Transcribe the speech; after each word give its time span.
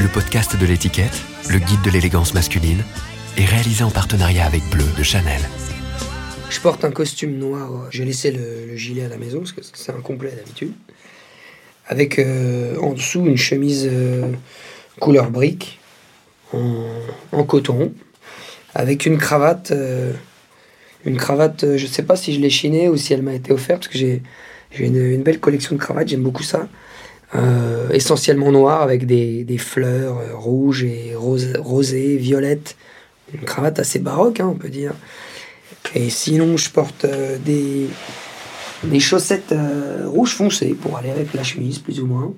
Le 0.00 0.06
podcast 0.12 0.56
de 0.56 0.64
l'étiquette, 0.64 1.20
le 1.50 1.58
guide 1.58 1.82
de 1.84 1.90
l'élégance 1.90 2.32
masculine, 2.32 2.80
est 3.36 3.44
réalisé 3.44 3.82
en 3.82 3.90
partenariat 3.90 4.44
avec 4.46 4.62
Bleu 4.70 4.84
de 4.96 5.02
Chanel. 5.02 5.40
Je 6.48 6.60
porte 6.60 6.84
un 6.84 6.92
costume 6.92 7.38
noir. 7.38 7.88
J'ai 7.90 8.04
laissé 8.04 8.30
le, 8.30 8.76
gilet 8.76 9.02
à 9.02 9.08
la 9.08 9.16
maison 9.16 9.40
parce 9.40 9.50
que 9.50 9.62
c'est 9.64 9.90
incomplet 9.90 10.30
d'habitude. 10.30 10.74
Avec 11.88 12.20
euh, 12.20 12.78
en 12.78 12.92
dessous 12.92 13.26
une 13.26 13.36
chemise 13.36 13.88
euh, 13.90 14.30
couleur 15.00 15.32
brique 15.32 15.80
en, 16.52 17.42
coton. 17.42 17.92
Avec 18.76 19.06
une 19.06 19.18
cravate. 19.18 19.72
Euh, 19.72 20.12
une 21.04 21.16
cravate, 21.16 21.76
je 21.76 21.86
sais 21.86 22.04
pas 22.04 22.14
si 22.14 22.32
je 22.32 22.38
l'ai 22.38 22.50
chinée 22.50 22.88
ou 22.88 22.96
si 22.96 23.12
elle 23.12 23.22
m'a 23.22 23.34
été 23.34 23.50
offerte 23.52 23.80
parce 23.80 23.88
que 23.88 23.98
j'ai 23.98 24.22
une, 24.78 25.24
belle 25.24 25.40
collection 25.40 25.74
de 25.74 25.80
cravates, 25.80 26.06
j'aime 26.06 26.22
beaucoup 26.22 26.44
ça. 26.44 26.68
Essentiellement 27.92 28.50
noir 28.52 28.82
avec 28.82 29.06
des, 29.06 29.58
fleurs 29.58 30.38
rouges 30.38 30.84
et 30.84 31.14
rose, 31.14 31.52
rosées, 31.58 32.16
violettes. 32.16 32.76
Une 33.32 33.44
cravate 33.44 33.78
assez 33.78 34.00
baroque, 34.00 34.40
hein, 34.40 34.48
on 34.50 34.56
peut 34.56 34.68
dire. 34.68 34.92
Et 35.94 36.10
sinon, 36.10 36.56
je 36.56 36.70
porte 36.70 37.04
euh, 37.04 37.36
des, 37.38 37.86
des 38.84 39.00
chaussettes 39.00 39.52
euh, 39.52 40.04
rouges 40.06 40.34
foncées 40.34 40.74
pour 40.80 40.96
aller 40.96 41.10
avec 41.10 41.34
la 41.34 41.42
chemise, 41.42 41.78
plus 41.78 42.00
ou 42.00 42.06
moins. 42.06 42.32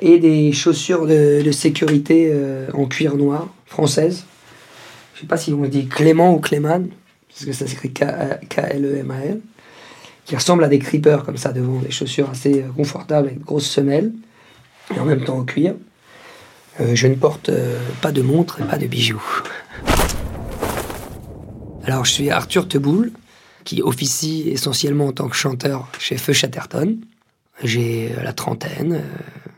Et 0.00 0.18
des 0.18 0.52
chaussures 0.52 1.06
de, 1.06 1.50
sécurité 1.50 2.30
euh, 2.32 2.68
en 2.74 2.86
cuir 2.86 3.16
noir, 3.16 3.52
françaises. 3.66 4.24
Je 5.14 5.20
sais 5.20 5.26
pas 5.26 5.36
si 5.36 5.52
on 5.52 5.62
dit 5.62 5.86
Clément 5.88 6.34
ou 6.34 6.38
Cléman, 6.38 6.88
parce 7.28 7.44
que 7.44 7.52
ça 7.52 7.66
s'écrit 7.66 7.92
K-L-E-M-A-L, 7.92 9.40
qui 10.28 10.36
ressemblent 10.36 10.62
à 10.62 10.68
des 10.68 10.78
creepers 10.78 11.24
comme 11.24 11.36
ça 11.36 11.52
devant, 11.52 11.80
des 11.80 11.90
chaussures 11.90 12.30
assez 12.30 12.64
confortables 12.76 13.28
avec 13.28 13.40
de 13.40 13.44
grosses 13.44 13.68
semelles, 13.68 14.12
et 14.94 15.00
en 15.00 15.04
même 15.04 15.24
temps 15.24 15.38
en 15.38 15.44
cuir. 15.44 15.74
je 16.78 17.06
ne 17.06 17.14
porte 17.14 17.50
pas 18.00 18.12
de 18.12 18.22
montre 18.22 18.60
et 18.60 18.64
pas 18.64 18.78
de 18.78 18.86
bijoux. 18.86 19.22
Alors, 21.84 22.04
je 22.04 22.12
suis 22.12 22.30
Arthur 22.30 22.68
Teboul, 22.68 23.12
qui 23.64 23.82
officie 23.82 24.48
essentiellement 24.48 25.06
en 25.08 25.12
tant 25.12 25.28
que 25.28 25.36
chanteur 25.36 25.88
chez 25.98 26.16
Feu 26.16 26.32
Chatterton. 26.32 26.98
J'ai 27.62 28.12
euh, 28.12 28.22
la 28.22 28.32
trentaine 28.32 28.94
euh, 28.94 29.50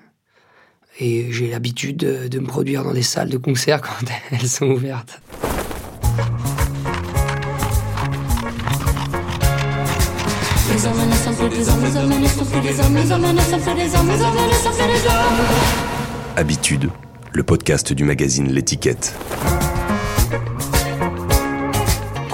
et 1.01 1.33
j'ai 1.33 1.51
l'habitude 1.51 1.97
de, 1.97 2.39
me 2.39 2.47
produire 2.47 2.85
dans 2.85 2.93
des 2.93 3.03
salles 3.03 3.31
de 3.31 3.37
concert 3.37 3.81
quand 3.81 4.07
elles 4.31 4.49
sont 4.49 4.67
ouvertes. 4.67 5.21
Habitude, 16.37 16.91
le 17.33 17.43
podcast 17.43 17.93
du 17.93 18.05
magazine 18.05 18.51
L'étiquette 18.51 19.15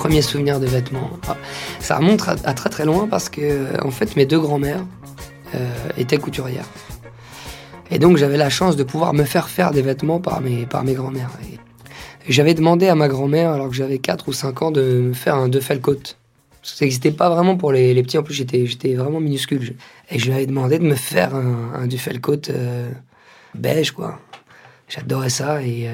premier 0.07 0.23
souvenir 0.23 0.61
de 0.61 0.67
vêtements. 0.67 1.11
Ah, 1.27 1.37
ça 1.81 1.97
remonte 1.97 2.23
à, 2.29 2.55
très 2.55 2.71
très 2.71 2.85
loin 2.85 3.09
parce 3.09 3.29
que 3.29 3.85
en 3.85 3.91
fait 3.91 4.15
mes 4.15 4.25
deux 4.25 4.39
grands-mères 4.39 4.85
euh, 5.57 5.69
étaient 5.99 6.19
couturières. 6.19 6.69
Et 7.91 7.99
donc 7.99 8.17
j'avais 8.17 8.37
la 8.37 8.49
chance 8.49 8.77
de 8.77 8.85
pouvoir 8.85 9.15
me 9.15 9.25
faire 9.25 9.49
faire 9.49 9.73
des 9.73 9.83
vêtements 9.83 10.21
par 10.21 10.41
mes, 10.41 10.65
par 10.67 10.85
mes 10.85 10.95
grands-mères. 10.95 11.31
J'avais 12.29 12.55
demandé 12.55 12.87
à 12.87 12.95
ma 12.95 13.09
grand-mère, 13.09 13.51
alors 13.51 13.69
que 13.69 13.75
j'avais 13.75 13.99
4 13.99 14.29
ou 14.29 14.33
5 14.33 14.63
ans, 14.63 14.71
de 14.71 14.83
me 14.83 15.13
faire 15.13 15.35
un 15.35 15.49
deux 15.49 15.61
coat. 15.83 16.15
Ça 16.67 16.85
n'existait 16.85 17.13
pas 17.13 17.31
vraiment 17.31 17.57
pour 17.57 17.73
les, 17.73 18.03
petits, 18.03 18.19
en 18.19 18.23
plus 18.23 18.35
j'étais, 18.35 18.95
vraiment 18.95 19.21
minuscule. 19.21 19.77
Et 20.11 20.19
je 20.19 20.27
lui 20.27 20.33
avais 20.33 20.47
demandé 20.47 20.79
de 20.79 20.85
me 20.85 20.95
faire 20.95 21.35
un, 21.35 21.73
un 21.75 22.19
coat 22.19 22.51
euh, 22.51 22.91
beige, 23.55 23.93
quoi. 23.93 24.21
J'adorais 24.89 25.31
ça 25.31 25.63
et... 25.63 25.89
Euh, 25.89 25.93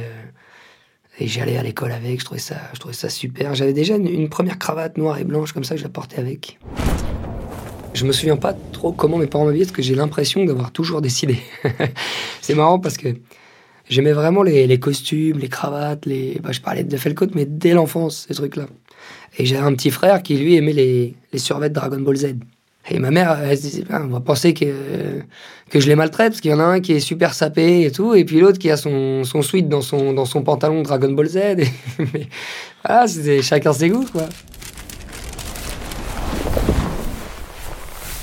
et 1.20 1.28
j'allais 1.28 1.58
à 1.58 1.62
l'école 1.62 1.92
avec, 1.92 2.20
je 2.20 2.24
trouvais 2.24 2.40
ça, 2.40 3.08
super. 3.08 3.54
J'avais 3.54 3.74
déjà 3.74 3.96
une, 3.96 4.28
première 4.28 4.58
cravate 4.58 4.96
noire 4.96 5.18
et 5.18 5.24
blanche 5.24 5.52
comme 5.52 5.62
ça 5.62 5.74
que 5.74 5.78
je 5.78 5.84
la 5.84 5.90
portais 5.90 6.18
avec. 6.18 6.58
Je 7.92 8.06
me 8.06 8.12
souviens 8.12 8.36
pas 8.36 8.54
trop 8.72 8.92
comment 8.92 9.18
mes 9.18 9.26
parents 9.26 9.44
m'habillaient 9.44 9.66
parce 9.66 9.76
que 9.76 9.82
j'ai 9.82 9.94
l'impression 9.94 10.44
d'avoir 10.44 10.72
toujours 10.72 11.02
décidé. 11.02 11.38
c'est 12.40 12.54
marrant 12.54 12.78
parce 12.78 12.96
que 12.96 13.08
j'aimais 13.90 14.12
vraiment 14.12 14.42
les, 14.42 14.80
costumes, 14.80 15.38
les 15.38 15.48
cravates, 15.48 16.06
les. 16.06 16.40
Bah, 16.42 16.50
je 16.50 16.60
parlais 16.60 16.82
de 16.82 16.96
Felcoat, 16.96 17.28
mais 17.34 17.44
dès 17.44 17.74
l'enfance, 17.74 18.24
ces 18.26 18.34
trucs-là. 18.34 18.66
Et 19.38 19.46
j'avais 19.46 19.62
un 19.62 19.74
petit 19.74 19.90
frère 19.90 20.22
qui 20.22 20.36
lui 20.36 20.56
aimait 20.56 20.72
les, 20.72 21.14
les 21.32 21.38
survêts 21.38 21.68
de 21.68 21.74
Dragon 21.74 22.00
Ball 22.00 22.16
Z. 22.16 22.34
Et 22.90 22.98
ma 22.98 23.10
mère, 23.10 23.38
elle 23.40 23.56
se 23.56 23.62
disait, 23.62 23.84
on 23.90 24.08
va 24.08 24.20
penser 24.20 24.54
que, 24.54 24.66
que 25.70 25.78
je 25.78 25.86
les 25.86 25.94
maltraite, 25.94 26.32
parce 26.32 26.40
qu'il 26.40 26.50
y 26.50 26.54
en 26.54 26.58
a 26.58 26.64
un 26.64 26.80
qui 26.80 26.92
est 26.92 27.00
super 27.00 27.32
sapé 27.32 27.84
et 27.84 27.92
tout, 27.92 28.14
et 28.14 28.24
puis 28.24 28.40
l'autre 28.40 28.58
qui 28.58 28.70
a 28.70 28.76
son, 28.76 29.22
son 29.24 29.40
suite 29.40 29.68
dans 29.68 29.82
son, 29.82 30.12
dans 30.12 30.24
son 30.24 30.42
pantalon 30.42 30.82
Dragon 30.82 31.12
Ball 31.12 31.28
Z. 31.28 31.38
mais 32.12 32.28
voilà, 32.84 33.06
chacun 33.42 33.72
ses 33.72 33.88
goûts, 33.88 34.06
quoi. 34.10 34.28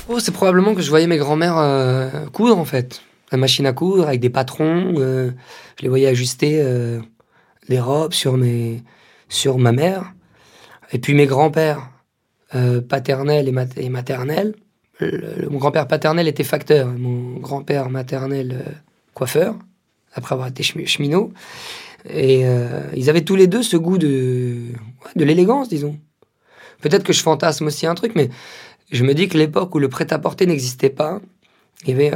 Oh, 0.08 0.18
c'est 0.18 0.32
probablement 0.32 0.74
que 0.74 0.82
je 0.82 0.90
voyais 0.90 1.06
mes 1.06 1.18
grands-mères 1.18 1.56
euh, 1.56 2.26
coudre, 2.32 2.58
en 2.58 2.64
fait. 2.64 3.00
La 3.32 3.38
machine 3.38 3.64
à 3.64 3.72
coudre, 3.72 4.08
avec 4.08 4.20
des 4.20 4.28
patrons. 4.28 4.94
Euh, 4.98 5.30
je 5.78 5.82
les 5.84 5.88
voyais 5.88 6.08
ajuster 6.08 6.58
euh, 6.60 6.98
les 7.68 7.80
robes 7.80 8.12
sur, 8.12 8.36
mes, 8.36 8.82
sur 9.28 9.56
ma 9.56 9.72
mère. 9.72 10.12
Et 10.92 10.98
puis 10.98 11.14
mes 11.14 11.26
grands-pères 11.26 11.90
euh, 12.54 12.80
paternel 12.80 13.48
et, 13.76 13.88
maternel. 13.88 14.54
mon 15.48 15.58
grand-père 15.58 15.86
paternel 15.86 16.26
était 16.26 16.44
facteur, 16.44 16.88
mon 16.88 17.38
grand-père 17.38 17.90
maternel 17.90 18.64
euh, 18.66 18.72
coiffeur, 19.14 19.54
après 20.14 20.34
avoir 20.34 20.48
été 20.48 20.62
cheminot. 20.62 21.32
Et 22.08 22.44
euh, 22.44 22.82
ils 22.96 23.08
avaient 23.08 23.22
tous 23.22 23.36
les 23.36 23.46
deux 23.46 23.62
ce 23.62 23.76
goût 23.76 23.98
de, 23.98 24.56
de 25.14 25.24
l'élégance, 25.24 25.68
disons. 25.68 25.96
Peut-être 26.80 27.04
que 27.04 27.12
je 27.12 27.22
fantasme 27.22 27.66
aussi 27.66 27.86
un 27.86 27.94
truc, 27.94 28.12
mais 28.16 28.30
je 28.90 29.04
me 29.04 29.14
dis 29.14 29.28
que 29.28 29.38
l'époque 29.38 29.72
où 29.74 29.78
le 29.78 29.88
prêt-à-porter 29.88 30.46
n'existait 30.46 30.90
pas, 30.90 31.20
il 31.84 31.90
y 31.90 31.92
avait 31.92 32.12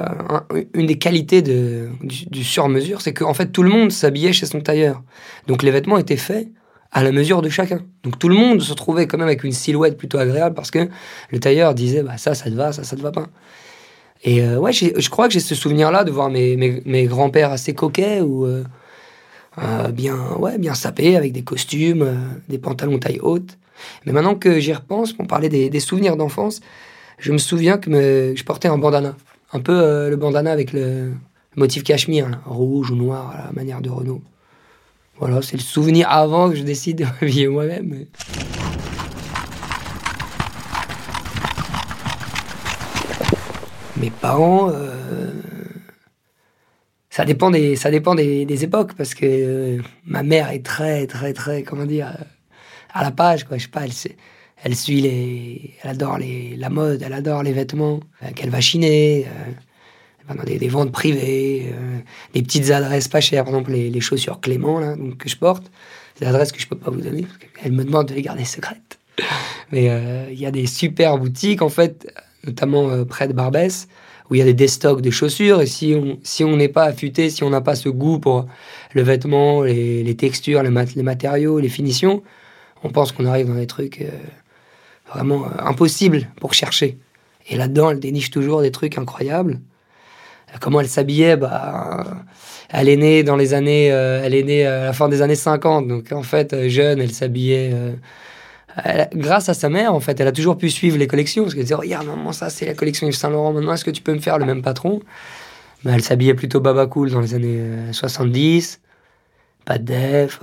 une 0.75 0.87
des 0.87 0.99
qualités 0.99 1.43
du, 1.43 1.89
du 2.03 2.45
sur-mesure, 2.45 3.01
c'est 3.03 3.15
qu'en 3.15 3.35
fait 3.35 3.47
tout 3.47 3.63
le 3.63 3.71
monde 3.71 3.93
s'habillait 3.93 4.33
chez 4.33 4.47
son 4.47 4.61
tailleur. 4.61 5.03
Donc 5.47 5.63
les 5.63 5.71
vêtements 5.71 5.97
étaient 5.97 6.17
faits 6.17 6.49
à 6.95 7.03
la 7.03 7.13
mesure 7.13 7.43
de 7.43 7.49
chacun. 7.49 7.81
Donc 8.05 8.19
tout 8.19 8.29
le 8.29 8.35
monde 8.35 8.63
se 8.63 8.73
trouvait 8.73 9.07
quand 9.07 9.19
même 9.19 9.27
avec 9.27 9.45
une 9.45 9.53
silhouette 9.53 9.99
plutôt 9.99 10.19
agréable 10.19 10.55
parce 10.55 10.71
que 10.71 10.89
le 11.31 11.41
tailleur 11.41 11.75
disait 11.75 12.03
bah 12.03 12.17
ça 12.17 12.35
ça 12.35 12.45
te 12.51 12.55
va, 12.55 12.73
ça 12.73 12.85
ça 12.85 12.97
te 12.97 13.03
va 13.03 13.13
pas. 13.13 13.27
Et 14.23 14.43
euh, 14.43 14.59
ouais, 14.59 14.73
je 14.73 15.11
crois 15.11 15.27
que 15.27 15.35
j'ai 15.35 15.41
ce 15.41 15.55
souvenir-là 15.55 16.05
de 16.05 16.11
voir 16.11 16.31
mes, 16.31 16.57
mes, 16.57 17.05
grands-pères 17.05 17.51
assez 17.51 17.75
coquets 17.75 18.23
ou 18.23 18.47
euh, 18.47 18.65
euh, 19.59 19.89
bien 19.89 20.17
ouais 20.39 20.57
bien 20.57 20.75
sapés 20.75 21.17
avec 21.17 21.33
des 21.33 21.43
costumes, 21.43 22.41
des 22.49 22.59
pantalons 22.59 22.99
taille 22.99 23.21
haute. 23.21 23.59
Mais 24.07 24.13
maintenant 24.13 24.37
que 24.37 24.61
j'y 24.61 24.73
repense, 24.73 25.13
pour 25.13 25.27
parler 25.27 25.49
des, 25.49 25.69
des 25.69 25.81
souvenirs 25.81 26.17
d'enfance, 26.17 26.61
je 27.19 27.33
me 27.33 27.39
souviens 27.39 27.77
que 27.77 27.91
je 28.35 28.45
portais 28.45 28.69
un 28.69 28.79
bandana, 28.79 29.15
un 29.53 29.61
peu 29.61 30.09
le 30.09 30.17
bandana 30.17 30.53
avec 30.53 30.73
le, 30.73 31.13
motif 31.57 31.85
cachemire, 31.85 32.41
rouge 32.47 32.91
ou 32.91 32.97
noir 32.97 33.31
à 33.31 33.47
la 33.47 33.53
manière 33.53 33.81
de 33.81 33.91
Renault. 33.91 34.23
Voilà, 35.19 35.43
c'est 35.43 35.57
le 35.57 35.63
souvenir 35.63 36.11
avant 36.11 36.51
que 36.51 36.57
je 36.57 36.63
décide 36.63 36.99
de 36.99 37.05
m'habiller 37.21 37.49
moi-même. 37.49 38.07
Mes 43.97 44.11
parents, 44.11 44.71
euh, 44.71 45.31
ça 47.11 47.25
dépend 47.25 47.51
des, 47.51 47.77
ça 47.77 47.93
dépend 47.93 48.17
des, 48.17 48.65
époques 48.65 48.95
parce 48.95 49.15
que 49.15 49.25
euh, 49.25 49.83
ma 50.05 50.25
mère 50.25 50.51
est 50.51 50.65
très, 50.65 51.07
très, 51.07 51.33
très, 51.33 51.63
comment 51.63 51.87
dire, 51.87 52.13
à 52.93 53.05
la 53.05 53.13
page 53.13 53.45
quoi. 53.45 53.57
Je 53.57 53.63
sais 53.63 53.69
pas, 53.69 53.85
elle, 54.65 54.75
suit 54.75 55.01
les, 55.01 55.75
elle 55.83 55.91
adore 55.91 56.19
les, 56.19 56.57
la 56.57 56.71
mode, 56.71 57.03
elle 57.03 57.13
adore 57.13 57.45
les 57.45 57.53
vêtements 57.53 58.01
euh, 58.25 58.31
qu'elle 58.35 58.51
va 58.51 58.61
chiner 58.61 59.27
dans 60.29 60.43
des, 60.45 60.69
ventes 60.69 60.93
privées, 60.93 61.71
euh, 61.73 61.99
des 62.33 62.43
petites 62.43 62.71
adresses 62.71 63.09
pas 63.09 63.21
chères, 63.21 63.45
par 63.45 63.55
exemple 63.55 63.73
les, 63.73 64.01
chaussures 64.01 64.41
Clément 64.41 64.79
là, 64.79 64.97
donc, 64.97 65.19
que 65.19 65.29
je 65.29 65.37
porte, 65.37 65.71
des 66.21 66.27
adresses 66.27 66.53
que 66.53 66.61
je 66.61 66.67
peux 66.67 66.79
pas 66.79 66.91
vous 66.91 67.01
donner, 67.01 67.23
parce 67.23 67.39
qu'elle 67.39 67.73
me 67.73 67.85
demande 67.85 68.09
de 68.09 68.15
les 68.15 68.23
garder 68.23 68.45
secrètes. 68.45 68.99
Mais 69.71 69.91
euh, 69.91 70.27
il 70.31 70.41
y 70.41 70.47
a 70.47 70.51
des 70.51 70.67
super 70.67 71.19
boutiques, 71.19 71.63
en 71.63 71.69
fait, 71.69 72.13
notamment 72.47 72.89
euh, 72.89 73.05
près 73.05 73.29
de 73.29 73.33
Barbès, 73.33 73.89
où 74.31 74.35
il 74.35 74.39
y 74.39 74.49
a 74.49 74.51
des 74.51 74.69
stocks 74.69 75.03
de 75.03 75.11
chaussures, 75.11 75.61
et 75.61 75.67
si 75.67 75.95
on 75.95 76.19
si 76.23 76.43
on 76.43 76.57
n'est 76.57 76.69
pas 76.69 76.85
affûté, 76.85 77.29
si 77.29 77.45
on 77.45 77.51
n'a 77.51 77.61
pas 77.61 77.75
ce 77.75 77.91
goût 77.91 78.19
pour 78.19 78.47
le 78.95 79.03
vêtement, 79.03 79.63
les, 79.63 80.15
textures, 80.17 80.63
les, 80.63 80.71
les, 80.71 81.03
matériaux, 81.03 81.61
les 81.61 81.69
finitions, 81.69 82.23
on 82.83 82.89
pense 82.89 83.13
qu'on 83.13 83.27
arrive 83.27 83.49
dans 83.49 83.57
des 83.57 83.67
trucs 83.67 84.03
vraiment 85.13 85.47
impossibles 85.59 86.27
pour 86.41 86.55
chercher. 86.55 86.99
Et 87.49 87.57
là-dedans, 87.57 87.91
elle 87.91 88.01
déniche 88.01 88.31
toujours 88.31 88.63
des 88.63 88.71
trucs 88.71 88.97
incroyables. 88.97 89.61
Comment 90.61 90.81
elle 90.81 90.89
s'habillait 90.89 91.37
bah, 91.37 92.05
Elle 92.71 92.89
est 92.89 92.97
née 92.97 93.23
dans 93.23 93.37
les 93.37 93.55
années. 93.55 93.91
Euh, 93.93 94.23
elle 94.23 94.35
est 94.35 94.43
née 94.43 94.67
à 94.67 94.85
la 94.85 94.93
fin 94.93 95.09
des 95.09 95.23
années 95.23 95.35
50. 95.35 95.89
Donc, 95.89 96.13
en 96.13 96.23
fait, 96.23 96.53
euh, 96.53 96.69
jeune, 96.69 97.01
elle 97.01 97.13
s'habillait. 97.13 97.73
Euh, 97.73 99.05
grâce 99.15 99.49
à 99.49 99.55
sa 99.55 99.69
mère, 99.69 99.95
en 99.95 100.01
fait, 100.01 100.21
elle 100.21 100.29
a 100.29 100.33
toujours 100.33 100.57
pu 100.57 100.71
suivre 100.71 100.99
les 100.99 101.07
collections. 101.07 101.45
Parce 101.45 101.55
qu'elle 101.55 101.65
disait 101.65 101.75
Regarde, 101.75 102.07
maman, 102.07 102.33
ça, 102.33 102.51
c'est 102.51 102.67
la 102.67 102.75
collection 102.75 103.07
Yves 103.07 103.17
Saint 103.17 103.31
Laurent. 103.31 103.53
Maintenant, 103.53 103.73
est-ce 103.73 103.85
que 103.85 103.91
tu 103.91 104.03
peux 104.03 104.15
me 104.15 104.21
faire 104.21 104.39
le 104.39 104.45
même 104.45 104.63
patron? 104.63 105.01
Mais 105.85 105.93
elle 105.93 106.03
s'habillait 106.03 106.35
plutôt 106.35 106.61
baba 106.61 106.87
cool 106.87 107.11
dans 107.11 107.21
les 107.21 107.35
années 107.35 107.63
70. 107.93 108.81
Pas 109.67 109.79
de 109.79 109.85
def, 109.85 110.41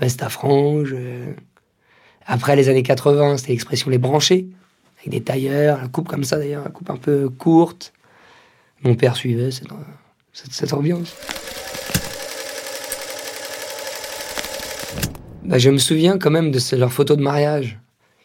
veste 0.00 0.22
à 0.22 0.28
franges. 0.28 0.94
Après 2.26 2.56
les 2.56 2.68
années 2.68 2.82
80, 2.82 3.38
c'était 3.38 3.52
l'expression 3.52 3.90
les 3.90 3.98
branchés, 3.98 4.46
avec 4.98 5.10
des 5.10 5.22
tailleurs, 5.22 5.80
la 5.80 5.88
coupe 5.88 6.08
comme 6.08 6.24
ça 6.24 6.36
d'ailleurs, 6.36 6.64
la 6.64 6.70
coupe 6.70 6.90
un 6.90 6.96
peu 6.96 7.28
courte. 7.28 7.92
Mon 8.84 8.94
père 8.94 9.16
suivait 9.16 9.50
cette, 9.50 9.68
cette, 10.32 10.72
ambiance. 10.72 11.14
Bah, 15.44 15.58
je 15.58 15.70
me 15.70 15.78
souviens 15.78 16.18
quand 16.18 16.30
même 16.30 16.50
de 16.50 16.76
leur 16.76 16.92
photo 16.92 17.16
de 17.16 17.22
mariage. 17.22 17.78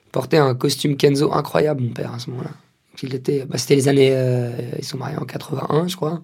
Il 0.06 0.11
portait 0.11 0.38
un 0.38 0.53
costume 0.56 0.97
Kenzo 0.97 1.33
incroyable, 1.33 1.81
mon 1.81 1.94
père, 1.94 2.13
à 2.13 2.19
ce 2.19 2.29
moment-là. 2.31 2.51
Était, 3.01 3.45
bah, 3.45 3.57
c'était 3.57 3.75
les 3.75 3.88
années, 3.88 4.11
euh, 4.11 4.51
ils 4.77 4.83
sont 4.83 4.97
mariés 4.97 5.17
en 5.17 5.25
81, 5.25 5.88
je 5.88 5.95
crois. 5.95 6.21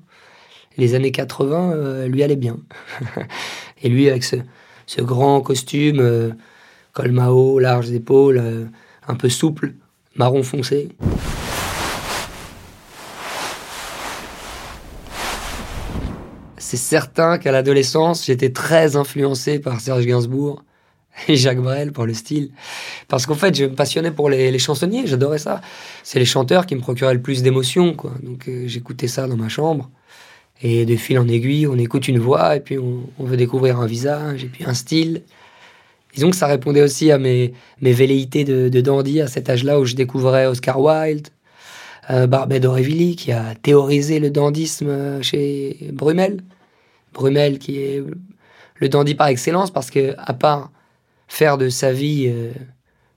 les 0.77 0.93
années 0.93 1.11
80, 1.11 1.71
euh, 1.71 2.07
lui 2.07 2.21
allait 2.21 2.35
bien. 2.35 2.57
Et 3.81 3.87
lui, 3.87 4.09
avec 4.09 4.25
ce, 4.25 4.35
ce 4.85 5.01
grand 5.01 5.41
costume, 5.41 5.99
euh, 5.99 6.31
col 6.93 7.11
Mao, 7.11 7.59
larges 7.59 7.91
épaules, 7.91 8.37
euh, 8.37 8.65
un 9.07 9.15
peu 9.15 9.29
souple, 9.29 9.73
marron 10.15 10.43
foncé. 10.43 10.89
C'est 16.65 16.77
certain 16.77 17.37
qu'à 17.37 17.51
l'adolescence, 17.51 18.25
j'étais 18.25 18.49
très 18.49 18.95
influencé 18.95 19.59
par 19.59 19.79
Serge 19.79 20.07
Gainsbourg 20.07 20.63
et 21.27 21.35
Jacques 21.35 21.59
Brel 21.61 21.91
pour 21.91 22.07
le 22.07 22.15
style. 22.15 22.49
Parce 23.07 23.27
qu'en 23.27 23.35
fait, 23.35 23.53
je 23.55 23.65
me 23.65 23.75
passionnais 23.75 24.09
pour 24.09 24.31
les, 24.31 24.57
chansonniers, 24.57 25.05
j'adorais 25.05 25.37
ça. 25.37 25.61
C'est 26.01 26.17
les 26.17 26.25
chanteurs 26.25 26.65
qui 26.65 26.73
me 26.73 26.79
procuraient 26.81 27.13
le 27.13 27.21
plus 27.21 27.43
d'émotions, 27.43 27.93
quoi. 27.93 28.13
Donc 28.23 28.47
euh, 28.47 28.63
j'écoutais 28.65 29.07
ça 29.07 29.27
dans 29.27 29.37
ma 29.37 29.47
chambre. 29.47 29.91
Et 30.63 30.87
de 30.87 30.95
fil 30.95 31.19
en 31.19 31.27
aiguille, 31.27 31.67
on 31.67 31.77
écoute 31.77 32.07
une 32.07 32.17
voix 32.17 32.55
et 32.55 32.61
puis 32.61 32.79
on, 32.79 33.03
veut 33.19 33.37
découvrir 33.37 33.79
un 33.79 33.85
visage 33.85 34.43
et 34.43 34.47
puis 34.47 34.65
un 34.65 34.73
style. 34.73 35.21
Disons 36.15 36.31
que 36.31 36.35
ça 36.35 36.47
répondait 36.47 36.81
aussi 36.81 37.11
à 37.11 37.19
mes, 37.19 37.53
velléités 37.79 38.43
de, 38.43 38.81
dandy 38.81 39.21
à 39.21 39.27
cet 39.27 39.51
âge-là 39.51 39.79
où 39.79 39.85
je 39.85 39.93
découvrais 39.93 40.47
Oscar 40.47 40.81
Wilde, 40.81 41.27
euh, 42.09 42.25
Barbet 42.25 42.59
d'Aurevilly 42.59 43.15
qui 43.15 43.31
a 43.31 43.53
théorisé 43.53 44.19
le 44.19 44.31
dandysme 44.31 45.21
chez 45.21 45.91
Brumel. 45.93 46.41
Brumel 47.15 47.57
qui 47.57 47.79
est 47.79 48.03
le 48.75 48.89
dandy 48.89 49.15
par 49.15 49.27
excellence 49.27 49.71
parce 49.71 49.89
que 49.89 50.13
à 50.17 50.33
part 50.33 50.71
faire 51.27 51.57
de 51.57 51.69
sa 51.69 51.91
vie 51.91 52.27
euh, 52.27 52.51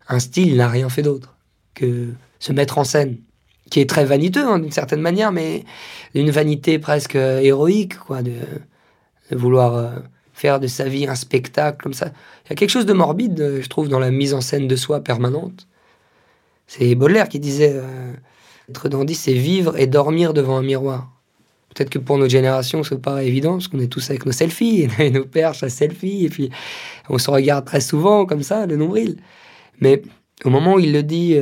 un 0.09 0.21
style, 0.21 0.49
il 0.49 0.57
n'a 0.57 0.69
rien 0.69 0.89
fait 0.89 1.03
d'autre 1.03 1.37
que 1.75 2.09
se 2.39 2.53
mettre 2.53 2.79
en 2.79 2.85
scène 2.85 3.19
qui 3.71 3.81
est 3.81 3.89
très 3.89 4.07
vaniteux 4.07 4.47
hein, 4.47 4.59
d'une 4.61 4.73
certaine 4.73 5.03
manière, 5.03 5.31
mais 5.31 5.65
d'une 6.15 6.31
vanité 6.31 6.79
presque 6.79 7.17
euh, 7.17 7.41
héroïque, 7.41 7.99
quoi, 7.99 8.23
de, 8.23 8.33
vouloir 9.31 9.75
euh, 9.75 9.91
faire 10.33 10.59
de 10.59 10.67
sa 10.67 10.89
vie 10.89 11.07
un 11.07 11.15
spectacle 11.15 11.83
comme 11.83 11.93
ça. 11.93 12.07
Il 12.47 12.51
y 12.51 12.53
a 12.53 12.57
quelque 12.57 12.71
chose 12.71 12.87
de 12.87 12.95
morbide, 12.95 13.61
je 13.61 13.69
trouve, 13.69 13.91
dans 13.91 13.99
la 13.99 14.11
mise 14.11 14.33
en 14.33 14.41
scène 14.41 14.69
de 14.69 14.77
soi 14.77 15.01
permanente. 15.01 15.69
C'est 16.67 16.95
Baudelaire 16.95 17.29
qui 17.29 17.41
disait 17.41 17.79
être 18.69 18.89
dandy, 18.89 19.15
c'est 19.15 19.33
vivre 19.33 19.79
et 19.79 19.87
dormir 19.87 20.35
devant 20.35 20.57
un 20.57 20.63
miroir. 20.63 21.18
Peut-être 21.75 21.91
que 21.91 21.99
pour 21.99 22.19
notre 22.19 22.31
génération, 22.31 22.83
c'est 22.83 23.01
pas 23.01 23.23
évident, 23.23 23.53
parce 23.53 23.69
qu'on 23.69 23.79
est 23.79 23.89
tous 23.89 24.11
avec 24.11 24.27
nos 24.27 24.33
selfies, 24.33 24.89
et 24.99 25.11
nos 25.11 25.25
perches 25.25 25.63
à 25.63 25.69
selfie, 25.69 26.25
et 26.25 26.29
puis 26.29 26.51
on 27.09 27.19
se 27.19 27.31
regarde 27.31 27.65
très 27.65 27.81
souvent 27.81 28.27
comme 28.27 28.43
ça, 28.43 28.67
le 28.67 28.77
nombril. 28.77 29.17
Mais 29.81 30.03
au 30.45 30.51
moment 30.51 30.75
où 30.75 30.79
il 30.79 30.93
le 30.93 31.03
dit, 31.03 31.37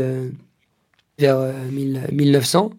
vers 1.19 1.39
1900, 1.71 2.71
euh, 2.73 2.77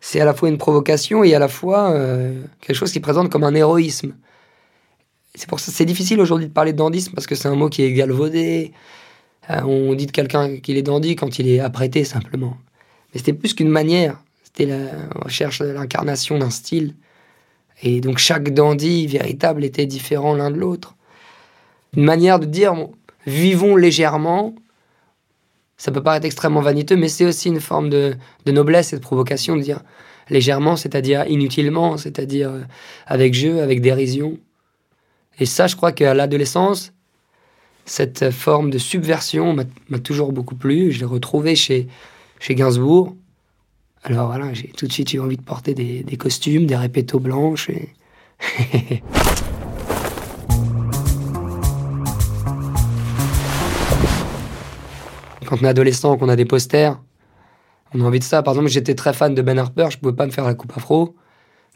c'est 0.00 0.20
à 0.20 0.24
la 0.26 0.34
fois 0.34 0.50
une 0.50 0.58
provocation 0.58 1.24
et 1.24 1.34
à 1.34 1.38
la 1.38 1.48
fois 1.48 1.90
euh, 1.92 2.42
quelque 2.60 2.76
chose 2.76 2.92
qui 2.92 3.00
présente 3.00 3.30
comme 3.30 3.44
un 3.44 3.54
héroïsme. 3.54 4.14
C'est 5.34 5.48
pour 5.48 5.60
ça 5.60 5.72
c'est 5.72 5.86
difficile 5.86 6.20
aujourd'hui 6.20 6.46
de 6.46 6.52
parler 6.52 6.72
de 6.72 6.78
dandisme 6.78 7.12
parce 7.14 7.26
que 7.26 7.34
c'est 7.34 7.48
un 7.48 7.54
mot 7.54 7.70
qui 7.70 7.82
est 7.82 7.92
galvaudé. 7.92 8.72
Euh, 9.50 9.62
on 9.62 9.94
dit 9.94 10.06
de 10.06 10.12
quelqu'un 10.12 10.58
qu'il 10.58 10.76
est 10.76 10.82
dandy 10.82 11.16
quand 11.16 11.38
il 11.38 11.48
est 11.48 11.60
apprêté 11.60 12.04
simplement. 12.04 12.56
Mais 13.12 13.18
c'était 13.18 13.32
plus 13.32 13.54
qu'une 13.54 13.70
manière. 13.70 14.22
C'était 14.56 14.70
la 14.70 14.90
recherche 15.22 15.60
de 15.60 15.66
l'incarnation 15.66 16.38
d'un 16.38 16.50
style. 16.50 16.94
Et 17.82 18.00
donc 18.00 18.18
chaque 18.18 18.54
dandy 18.54 19.06
véritable 19.06 19.64
était 19.64 19.86
différent 19.86 20.34
l'un 20.34 20.50
de 20.50 20.56
l'autre. 20.56 20.94
Une 21.96 22.04
manière 22.04 22.38
de 22.38 22.46
dire 22.46 22.74
vivons 23.26 23.76
légèrement 23.76 24.54
ça 25.76 25.92
peut 25.92 26.02
paraître 26.02 26.26
extrêmement 26.26 26.60
vaniteux, 26.60 26.96
mais 26.96 27.08
c'est 27.08 27.24
aussi 27.24 27.48
une 27.48 27.60
forme 27.60 27.90
de, 27.90 28.16
noblesse 28.46 28.92
et 28.92 28.96
de 28.96 29.02
provocation 29.02 29.56
de 29.56 29.62
dire 29.62 29.80
légèrement, 30.30 30.76
c'est-à-dire 30.76 31.26
inutilement, 31.28 31.96
c'est-à-dire 31.96 32.50
euh, 32.50 32.60
avec 33.06 33.34
jeu, 33.34 33.60
avec 33.60 33.80
dérision. 33.80 34.38
Et 35.38 35.46
ça, 35.46 35.66
je 35.66 35.76
crois 35.76 35.92
qu'à 35.92 36.14
l'adolescence, 36.14 36.92
cette 37.84 38.30
forme 38.30 38.70
de 38.70 38.78
subversion 38.78 39.54
m'a 39.88 39.98
toujours 39.98 40.32
beaucoup 40.32 40.54
plu. 40.54 40.92
Je 40.92 41.00
l'ai 41.00 41.04
retrouvé 41.04 41.54
chez, 41.54 41.88
chez 42.40 42.54
Gainsbourg. 42.54 43.14
Alors 44.06 44.26
voilà, 44.26 44.52
j'ai 44.52 44.68
tout 44.68 44.86
de 44.86 44.92
suite 44.92 45.14
eu 45.14 45.20
envie 45.20 45.38
de 45.38 45.42
porter 45.42 45.72
des, 45.72 46.02
des 46.02 46.16
costumes, 46.18 46.66
des 46.66 46.76
répétos 46.76 47.20
blanches. 47.20 47.70
Et... 47.70 47.88
quand 55.46 55.56
on 55.58 55.64
est 55.64 55.68
adolescent, 55.68 56.18
qu'on 56.18 56.28
a 56.28 56.36
des 56.36 56.44
posters, 56.44 57.00
on 57.94 58.02
a 58.02 58.04
envie 58.04 58.18
de 58.18 58.24
ça. 58.24 58.42
Par 58.42 58.52
exemple, 58.52 58.68
j'étais 58.68 58.94
très 58.94 59.14
fan 59.14 59.34
de 59.34 59.40
Ben 59.40 59.58
Harper, 59.58 59.86
je 59.90 59.96
pouvais 59.96 60.12
pas 60.12 60.26
me 60.26 60.30
faire 60.32 60.44
la 60.44 60.52
coupe 60.52 60.76
afro. 60.76 61.16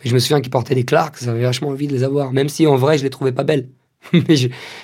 Mais 0.05 0.11
je 0.11 0.15
me 0.15 0.19
souviens 0.19 0.43
qu'il 0.43 0.51
portait 0.51 0.75
des 0.75 0.85
Clarks, 0.85 1.17
j'avais 1.23 1.43
vachement 1.43 1.69
envie 1.69 1.87
de 1.87 1.93
les 1.95 2.05
avoir, 2.05 2.33
même 2.33 2.51
si 2.51 2.67
en 2.67 2.77
vrai 2.77 2.99
je 2.99 3.05
les 3.05 3.11
trouvais 3.11 3.33
pas 3.33 3.45
belles. 3.45 3.71
mais 4.13 4.37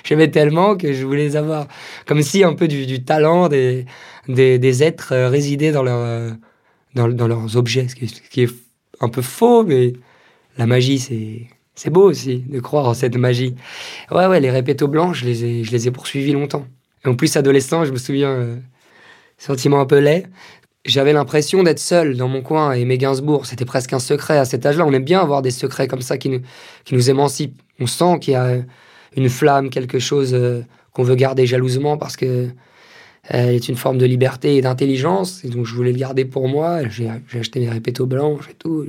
j'aimais 0.03 0.31
tellement 0.31 0.75
que 0.75 0.93
je 0.93 1.05
voulais 1.05 1.25
les 1.25 1.35
avoir. 1.35 1.67
Comme 2.07 2.23
si 2.23 2.43
un 2.43 2.53
peu 2.53 2.67
du, 2.67 3.03
talent 3.03 3.49
des, 3.49 3.85
des, 4.27 4.83
êtres 4.83 5.13
euh, 5.13 5.29
résidait 5.29 5.71
dans, 5.71 5.83
leur, 5.83 5.99
euh, 5.99 6.31
dans, 6.95 7.27
leurs 7.27 7.57
objets, 7.57 7.87
ce 7.87 7.95
qui, 7.95 8.41
est, 8.41 8.49
un 9.01 9.09
peu 9.09 9.21
faux, 9.21 9.63
mais 9.63 9.93
la 10.57 10.65
magie, 10.65 10.99
c'est. 10.99 11.47
C'est 11.77 11.89
beau 11.89 12.09
aussi 12.09 12.37
de 12.47 12.61
croire 12.61 12.87
en 12.87 12.93
cette 12.93 13.17
magie. 13.17 13.53
Ouais, 14.09 14.27
ouais, 14.27 14.39
les 14.39 14.49
répétos 14.49 14.87
blancs, 14.87 15.13
je 15.13 15.25
les 15.25 15.43
ai, 15.43 15.63
je 15.65 15.73
les 15.73 15.89
ai 15.89 15.91
poursuivis 15.91 16.31
longtemps. 16.31 16.65
Et 17.03 17.09
en 17.09 17.15
plus, 17.15 17.35
adolescent, 17.35 17.83
je 17.83 17.91
me 17.91 17.97
souviens, 17.97 18.29
euh, 18.29 18.55
sentiment 19.37 19.79
un 19.79 19.85
peu 19.85 19.99
laid. 19.99 20.27
J'avais 20.85 21.13
l'impression 21.13 21.63
d'être 21.63 21.79
seul 21.79 22.15
dans 22.15 22.27
mon 22.27 22.41
coin 22.41 22.73
et 22.73 22.85
mes 22.85 22.97
Gainsbourg, 22.97 23.45
c'était 23.45 23.65
presque 23.65 23.91
un 23.93 23.99
secret 23.99 24.37
à 24.37 24.45
cet 24.45 24.65
âge-là. 24.65 24.85
On 24.85 24.93
aime 24.93 25.03
bien 25.03 25.19
avoir 25.19 25.41
des 25.41 25.51
secrets 25.51 25.87
comme 25.87 26.01
ça 26.01 26.17
qui 26.17 26.29
nous, 26.29 26.41
qui 26.83 26.93
nous 26.93 27.09
émancipent. 27.09 27.59
On 27.79 27.87
sent 27.87 28.19
qu'il 28.21 28.33
y 28.33 28.37
a 28.37 28.57
une 29.15 29.29
flamme, 29.29 29.69
quelque 29.69 29.99
chose 29.99 30.33
euh, 30.33 30.61
qu'on 30.93 31.03
veut 31.03 31.15
garder 31.15 31.45
jalousement 31.45 31.97
parce 31.97 32.15
que 32.15 32.49
elle 33.27 33.55
est 33.55 33.67
une 33.69 33.75
forme 33.75 33.97
de 33.97 34.05
liberté 34.05 34.57
et 34.57 34.61
d'intelligence. 34.61 35.45
Donc 35.45 35.65
je 35.65 35.73
voulais 35.73 35.91
le 35.91 35.97
garder 35.97 36.25
pour 36.25 36.47
moi. 36.47 36.87
J'ai 36.89 37.09
acheté 37.39 37.59
mes 37.59 37.69
répétos 37.69 38.05
blanches 38.05 38.49
et 38.49 38.53
tout. 38.53 38.85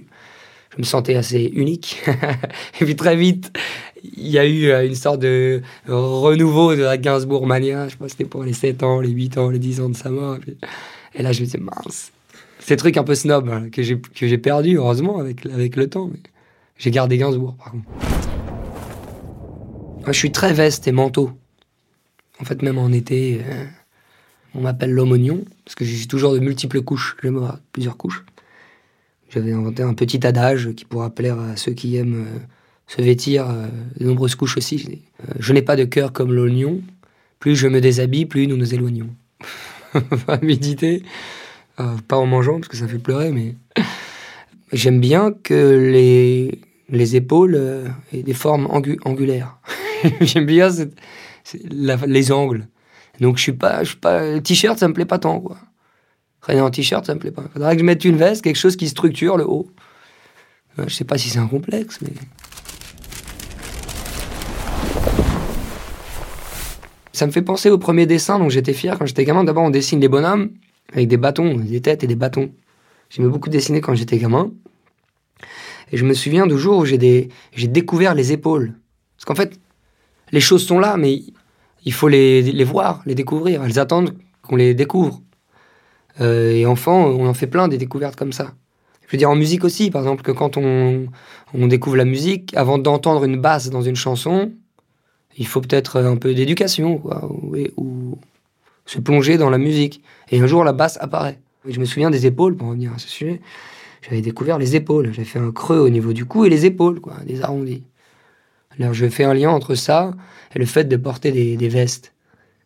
Je 0.71 0.79
me 0.79 0.85
sentais 0.85 1.15
assez 1.15 1.51
unique. 1.55 2.03
et 2.81 2.85
puis 2.85 2.97
très 2.97 3.17
vite, 3.17 3.51
il 4.03 4.29
y 4.29 4.39
a 4.39 4.45
eu 4.45 4.67
euh, 4.67 4.87
une 4.87 4.95
sorte 4.95 5.21
de 5.21 5.63
renouveau 5.89 6.75
de 6.75 6.83
la 6.83 6.99
Gainsbourg 6.99 7.47
mania. 7.47 7.87
Je 7.87 7.93
sais 7.93 7.97
pas, 7.97 8.09
c'était 8.09 8.27
pour 8.27 8.43
les 8.43 8.53
7 8.53 8.83
ans, 8.83 9.01
les 9.01 9.09
8 9.09 9.39
ans, 9.39 9.51
les 9.51 9.59
10 9.59 9.81
ans 9.81 9.89
de 9.89 9.97
sa 9.97 10.11
mort. 10.11 10.37
Et, 11.15 11.23
là, 11.23 11.33
je 11.33 11.41
me 11.41 11.47
disais, 11.47 11.59
mince. 11.59 12.13
Ces 12.59 12.77
trucs 12.77 12.97
un 12.99 13.05
peu 13.05 13.15
snob 13.15 13.49
hein, 13.49 13.69
que 13.71 13.83
j'ai 13.83 14.39
perdu, 14.39 14.77
heureusement, 14.77 15.19
avec, 15.19 15.47
avec 15.47 15.77
le 15.77 15.89
temps. 15.89 16.11
J'ai 16.77 16.91
gardé 16.91 17.17
Gainsbourg, 17.17 17.57
par 17.57 17.71
contre. 17.71 17.85
Moi, 20.01 20.13
je 20.13 20.19
suis 20.19 20.33
très 20.33 20.53
veste 20.53 20.87
et 20.87 20.93
manteau. 20.93 21.31
En 22.39 22.45
fait, 22.45 22.61
même 22.61 22.77
en 22.77 22.93
été, 22.93 23.41
euh, 23.47 23.65
on 24.57 24.63
m'appelle 24.63 24.93
l'homme 24.93 25.13
oignon, 25.13 25.45
parce 25.65 25.75
que 25.75 25.85
j'ai 25.85 26.07
toujours 26.07 26.33
de 26.33 26.39
multiples 26.39 26.83
couches. 26.83 27.17
J'aime 27.23 27.37
avoir 27.37 27.59
plusieurs 27.73 27.97
couches. 27.97 28.25
J'avais 29.29 29.53
inventé 29.53 29.83
un 29.83 29.95
petit 29.95 30.27
adage 30.27 30.71
qui 30.75 30.85
pourra 30.85 31.11
plaire 31.11 31.39
à 31.39 31.57
ceux 31.57 31.73
qui 31.73 31.97
aiment 31.97 32.27
euh, 32.27 32.39
se 32.87 33.03
vêtir 33.03 33.49
euh, 33.49 33.67
de 33.99 34.07
nombreuses 34.07 34.35
couches 34.35 34.57
aussi. 34.57 35.03
Euh, 35.21 35.33
je 35.39 35.53
n'ai 35.53 35.63
pas 35.63 35.77
de 35.77 35.85
cœur 35.85 36.13
comme 36.13 36.33
l'oignon. 36.33 36.81
Plus 37.39 37.57
je 37.57 37.69
me 37.69 37.81
déshabille, 37.81 38.27
plus 38.27 38.47
nous 38.47 38.57
nous 38.57 38.75
éloignons. 38.75 39.11
à 40.29 40.39
méditer. 40.39 41.03
Pas 42.09 42.17
en 42.17 42.25
mangeant, 42.25 42.55
parce 42.55 42.69
que 42.69 42.77
ça 42.77 42.89
fait 42.89 42.99
pleurer, 42.99 43.33
mais 43.33 43.55
j'aime 44.73 44.99
bien 44.99 45.31
que 45.31 45.91
les, 45.93 46.59
les 46.89 47.17
épaules 47.17 47.61
aient 48.15 48.23
des 48.23 48.33
formes 48.33 48.67
angulaires. 49.05 49.59
j'aime 50.23 50.47
bien 50.47 50.71
les 52.07 52.33
angles. 52.33 52.67
Donc 53.21 53.37
je 53.37 53.43
suis 53.43 53.53
pas, 53.53 53.83
je 53.83 53.91
suis 53.91 53.99
pas, 53.99 54.41
t-shirt, 54.41 54.79
ça 54.79 54.89
me 54.89 54.95
plaît 54.95 55.05
pas 55.05 55.19
tant, 55.19 55.41
quoi. 55.41 55.57
Rien 56.43 56.65
en 56.65 56.71
t-shirt, 56.71 57.05
ça 57.07 57.15
me 57.15 57.19
plaît 57.21 57.33
pas. 57.33 57.45
Faudrait 57.53 57.75
que 57.75 57.81
je 57.81 57.87
mette 57.87 58.05
une 58.05 58.17
veste, 58.17 58.43
quelque 58.43 58.57
chose 58.57 58.77
qui 58.77 58.89
structure 58.89 59.37
le 59.37 59.49
haut. 59.49 59.69
Je 60.79 60.95
sais 60.95 61.05
pas 61.05 61.17
si 61.17 61.31
c'est 61.31 61.39
un 61.39 61.49
complexe, 61.49 61.99
mais 62.03 62.11
Ça 67.17 67.27
me 67.27 67.33
fait 67.33 67.41
penser 67.41 67.71
au 67.71 67.79
premier 67.79 68.05
dessin 68.05 68.39
dont 68.39 68.51
j'étais 68.51 68.75
fier 68.75 68.99
quand 68.99 69.07
j'étais 69.07 69.25
gamin. 69.25 69.43
D'abord, 69.43 69.63
on 69.63 69.71
dessine 69.71 69.99
des 69.99 70.09
bonhommes 70.09 70.51
avec 70.93 71.09
des 71.09 71.17
bâtons, 71.17 71.55
des 71.57 71.81
têtes 71.81 72.05
et 72.05 72.07
des 72.07 72.15
bâtons. 72.15 72.53
J'aimais 73.09 73.31
beaucoup 73.31 73.49
dessiner 73.49 73.81
quand 73.81 73.95
j'étais 73.95 74.19
gamin. 74.19 74.51
Et 75.93 75.97
je 75.97 76.05
me 76.05 76.13
souviens 76.13 76.47
du 76.47 76.59
jour 76.59 76.77
où 76.77 76.85
j'ai 76.85 76.99
des, 76.99 77.31
découvert 77.57 78.15
les 78.15 78.33
épaules. 78.33 78.75
Parce 79.17 79.25
qu'en 79.25 79.35
fait, 79.35 79.59
les 80.31 80.43
choses 80.43 80.67
sont 80.67 80.79
là, 80.79 80.99
mais 80.99 81.23
il 81.87 81.93
faut 81.93 82.09
les, 82.09 82.43
les 82.43 82.65
voir, 82.65 83.01
les 83.07 83.15
découvrir. 83.15 83.65
Elles 83.65 83.79
attendent 83.79 84.15
qu'on 84.43 84.57
les 84.57 84.75
découvre. 84.75 85.23
Euh, 86.21 86.53
et 86.53 86.67
enfant, 86.67 87.07
on 87.07 87.27
en 87.27 87.35
fait 87.35 87.47
plein 87.47 87.69
des 87.69 87.79
découvertes 87.79 88.17
comme 88.17 88.33
ça. 88.33 88.53
Je 89.07 89.13
veux 89.13 89.19
dire, 89.19 89.31
en 89.31 89.37
musique 89.37 89.65
aussi, 89.65 89.91
par 89.91 90.03
exemple, 90.03 90.23
que 90.23 90.33
quand 90.33 90.57
on, 90.57 91.07
on 91.55 91.67
découvre 91.69 91.97
la 91.97 92.05
musique, 92.05 92.55
avant 92.57 92.79
d'entendre 92.79 93.25
une 93.25 93.41
basse 93.41 93.71
dans 93.71 93.83
une 93.83 93.95
chanson, 93.95 94.51
il 95.39 95.47
faut 95.47 95.61
peut-être 95.61 96.01
un 96.01 96.17
peu 96.17 96.35
d'éducation, 96.35 97.01
ou, 97.77 98.19
se 98.85 98.99
plonger 98.99 99.37
dans 99.39 99.51
la 99.51 99.59
musique. 99.59 100.03
Et 100.31 100.41
un 100.41 100.47
jour, 100.47 100.65
la 100.65 100.73
basse 100.73 100.99
apparaît. 101.01 101.39
Et 101.69 101.73
je 101.73 101.81
me 101.81 101.85
souviens 101.85 102.11
des 102.11 102.27
épaules, 102.27 102.57
pour 102.57 102.69
revenir 102.69 102.93
à 102.95 102.99
ce 102.99 103.09
sujet. 103.09 103.41
J'avais 104.03 104.23
découvert 104.23 104.59
les 104.59 104.75
épaules. 104.75 105.13
J'avais 105.13 105.25
fait 105.25 105.39
un 105.39 105.53
creux 105.53 105.79
au 105.79 105.89
niveau 105.89 106.13
du 106.13 106.25
cou 106.25 106.45
et 106.45 106.49
les 106.49 106.67
épaules, 106.67 107.01
quoi, 107.01 107.15
des 107.27 107.43
arrondis. 107.43 107.85
Alors, 108.79 108.93
je 108.93 109.09
fais 109.09 109.25
un 109.25 109.33
lien 109.33 109.51
entre 109.51 109.75
ça 109.75 110.13
et 110.55 110.59
le 110.59 110.67
fait 110.67 110.85
de 110.85 110.97
porter 110.97 111.33
des, 111.33 111.69
vestes. 111.69 112.13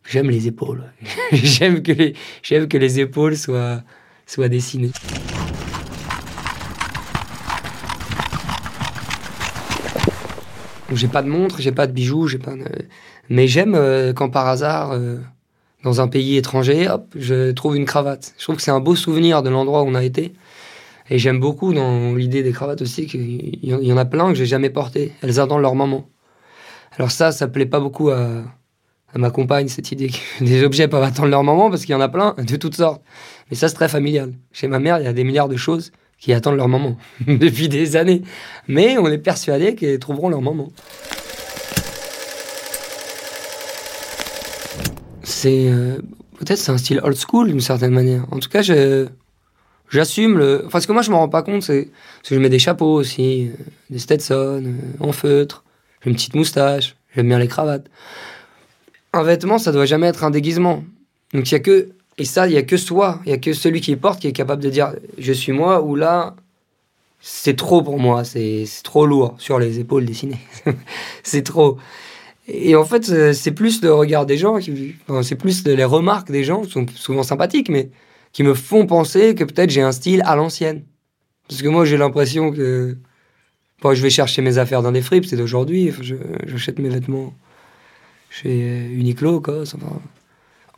J'aime 0.08 0.28
les 0.28 0.48
épaules. 0.48 0.84
j'aime 1.32 1.82
que 1.82 1.92
les, 1.92 2.14
j'aime 2.42 2.66
que 2.66 2.76
les 2.76 2.98
épaules 2.98 3.36
soient, 3.36 3.82
soient 4.26 4.48
dessinées. 4.48 4.90
J'ai 10.92 11.06
pas 11.06 11.22
de 11.22 11.28
montre, 11.28 11.60
j'ai 11.60 11.70
pas 11.70 11.86
de 11.86 11.92
bijoux, 11.92 12.26
j'ai 12.26 12.38
pas 12.38 12.56
de... 12.56 12.64
mais 13.28 13.46
j'aime 13.46 13.76
euh, 13.76 14.12
quand 14.12 14.28
par 14.28 14.48
hasard, 14.48 14.90
euh, 14.90 15.18
dans 15.84 16.00
un 16.00 16.08
pays 16.08 16.36
étranger, 16.36 16.88
hop, 16.88 17.06
je 17.14 17.52
trouve 17.52 17.76
une 17.76 17.84
cravate. 17.84 18.34
Je 18.36 18.42
trouve 18.42 18.56
que 18.56 18.62
c'est 18.62 18.72
un 18.72 18.80
beau 18.80 18.96
souvenir 18.96 19.44
de 19.44 19.50
l'endroit 19.50 19.82
où 19.82 19.86
on 19.86 19.94
a 19.94 20.02
été. 20.02 20.32
Et 21.10 21.18
j'aime 21.18 21.40
beaucoup 21.40 21.74
dans 21.74 22.14
l'idée 22.14 22.44
des 22.44 22.52
cravates 22.52 22.82
aussi 22.82 23.06
qu'il 23.06 23.58
y 23.64 23.92
en 23.92 23.96
a 23.96 24.04
plein 24.04 24.28
que 24.28 24.36
j'ai 24.36 24.46
jamais 24.46 24.70
portées. 24.70 25.12
Elles 25.22 25.40
attendent 25.40 25.60
leur 25.60 25.74
moment. 25.74 26.08
Alors 26.96 27.10
ça, 27.10 27.32
ça 27.32 27.48
plaît 27.48 27.66
pas 27.66 27.80
beaucoup 27.80 28.10
à, 28.10 28.44
ma 29.16 29.30
compagne, 29.30 29.66
cette 29.66 29.90
idée 29.90 30.08
que 30.08 30.18
des 30.44 30.62
objets 30.62 30.86
peuvent 30.86 31.02
attendre 31.02 31.28
leur 31.28 31.42
moment 31.42 31.68
parce 31.68 31.84
qu'il 31.84 31.92
y 31.92 31.96
en 31.96 32.00
a 32.00 32.08
plein 32.08 32.36
de 32.38 32.56
toutes 32.56 32.76
sortes. 32.76 33.02
Mais 33.50 33.56
ça, 33.56 33.68
c'est 33.68 33.74
très 33.74 33.88
familial. 33.88 34.32
Chez 34.52 34.68
ma 34.68 34.78
mère, 34.78 35.00
il 35.00 35.04
y 35.04 35.08
a 35.08 35.12
des 35.12 35.24
milliards 35.24 35.48
de 35.48 35.56
choses 35.56 35.90
qui 36.16 36.32
attendent 36.32 36.56
leur 36.56 36.68
moment 36.68 36.96
depuis 37.26 37.68
des 37.68 37.96
années. 37.96 38.22
Mais 38.68 38.96
on 38.96 39.08
est 39.08 39.18
persuadé 39.18 39.74
qu'elles 39.74 39.98
trouveront 39.98 40.28
leur 40.28 40.42
moment. 40.42 40.68
C'est 45.24 45.70
euh, 45.70 45.98
peut-être 46.38 46.58
c'est 46.58 46.70
un 46.70 46.78
style 46.78 47.00
old 47.02 47.16
school 47.16 47.48
d'une 47.48 47.60
certaine 47.60 47.92
manière. 47.92 48.26
En 48.30 48.38
tout 48.38 48.48
cas, 48.48 48.62
je 48.62 49.08
j'assume 49.90 50.38
le. 50.38 50.64
Enfin, 50.66 50.80
ce 50.80 50.86
que 50.86 50.92
moi 50.92 51.02
je 51.02 51.10
me 51.10 51.16
rends 51.16 51.28
pas 51.28 51.42
compte, 51.42 51.62
c'est 51.62 51.84
que 51.84 52.34
je 52.34 52.40
mets 52.40 52.48
des 52.48 52.58
chapeaux 52.58 52.94
aussi, 52.94 53.48
euh, 53.48 53.62
des 53.90 53.98
Stetson 53.98 54.62
euh, 54.64 54.72
en 55.00 55.12
feutre, 55.12 55.64
j'ai 56.02 56.10
une 56.10 56.16
petite 56.16 56.34
moustache, 56.34 56.96
j'aime 57.14 57.28
bien 57.28 57.38
les 57.38 57.48
cravates. 57.48 57.86
Un 59.12 59.22
vêtement, 59.22 59.58
ça 59.58 59.72
doit 59.72 59.86
jamais 59.86 60.06
être 60.06 60.24
un 60.24 60.30
déguisement. 60.30 60.84
Donc 61.34 61.50
il 61.50 61.52
y 61.52 61.56
a 61.56 61.60
que 61.60 61.90
et 62.18 62.24
ça, 62.24 62.46
il 62.46 62.52
y 62.52 62.56
a 62.56 62.62
que 62.62 62.76
soi, 62.76 63.20
il 63.24 63.30
y 63.30 63.32
a 63.32 63.38
que 63.38 63.52
celui 63.52 63.80
qui 63.80 63.96
porte 63.96 64.20
qui 64.20 64.28
est 64.28 64.32
capable 64.32 64.62
de 64.62 64.70
dire 64.70 64.92
je 65.18 65.32
suis 65.32 65.52
moi 65.52 65.82
ou 65.82 65.96
là 65.96 66.36
c'est 67.20 67.56
trop 67.56 67.82
pour 67.82 67.98
moi, 67.98 68.24
c'est 68.24 68.64
trop 68.82 69.06
lourd 69.06 69.34
sur 69.38 69.58
les 69.58 69.78
épaules 69.78 70.06
dessinées. 70.06 70.40
c'est 71.22 71.42
trop. 71.42 71.78
Et 72.48 72.74
en 72.74 72.84
fait, 72.84 73.08
euh, 73.10 73.32
c'est 73.32 73.52
plus 73.52 73.82
le 73.82 73.92
regard 73.92 74.26
des 74.26 74.36
gens, 74.36 74.58
c'est 75.22 75.36
plus 75.36 75.64
les 75.66 75.84
remarques 75.84 76.30
des 76.30 76.44
gens, 76.44 76.62
qui 76.62 76.70
sont 76.70 76.86
souvent 76.94 77.22
sympathiques, 77.22 77.68
mais 77.68 77.90
qui 78.32 78.42
me 78.42 78.54
font 78.54 78.86
penser 78.86 79.34
que 79.34 79.44
peut-être 79.44 79.70
j'ai 79.70 79.82
un 79.82 79.92
style 79.92 80.22
à 80.24 80.36
l'ancienne. 80.36 80.84
Parce 81.48 81.62
que 81.62 81.68
moi, 81.68 81.84
j'ai 81.84 81.96
l'impression 81.96 82.52
que. 82.52 82.96
Bon, 83.82 83.94
je 83.94 84.02
vais 84.02 84.10
chercher 84.10 84.42
mes 84.42 84.58
affaires 84.58 84.82
dans 84.82 84.92
des 84.92 85.02
fripes, 85.02 85.24
c'est 85.24 85.36
d'aujourd'hui. 85.36 85.92
J'achète 86.46 86.78
mes 86.78 86.90
vêtements 86.90 87.32
chez 88.28 88.86
Uniqlo, 88.92 89.40
quoi. 89.40 89.64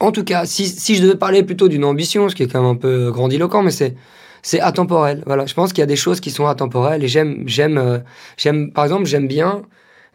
En 0.00 0.12
tout 0.12 0.24
cas, 0.24 0.46
si, 0.46 0.66
si, 0.66 0.94
je 0.94 1.02
devais 1.02 1.16
parler 1.16 1.42
plutôt 1.42 1.68
d'une 1.68 1.84
ambition, 1.84 2.28
ce 2.28 2.34
qui 2.34 2.42
est 2.44 2.48
quand 2.48 2.62
même 2.62 2.70
un 2.70 2.76
peu 2.76 3.10
grandiloquent, 3.10 3.62
mais 3.62 3.70
c'est 3.70 3.96
c'est 4.42 4.60
atemporel. 4.60 5.22
Voilà, 5.26 5.46
je 5.46 5.54
pense 5.54 5.72
qu'il 5.72 5.80
y 5.80 5.84
a 5.84 5.86
des 5.86 5.96
choses 5.96 6.20
qui 6.20 6.30
sont 6.30 6.46
atemporelles 6.46 7.04
et 7.04 7.08
j'aime 7.08 7.44
j'aime 7.46 7.78
euh, 7.78 7.98
j'aime 8.36 8.72
par 8.72 8.84
exemple 8.84 9.04
j'aime 9.04 9.28
bien 9.28 9.62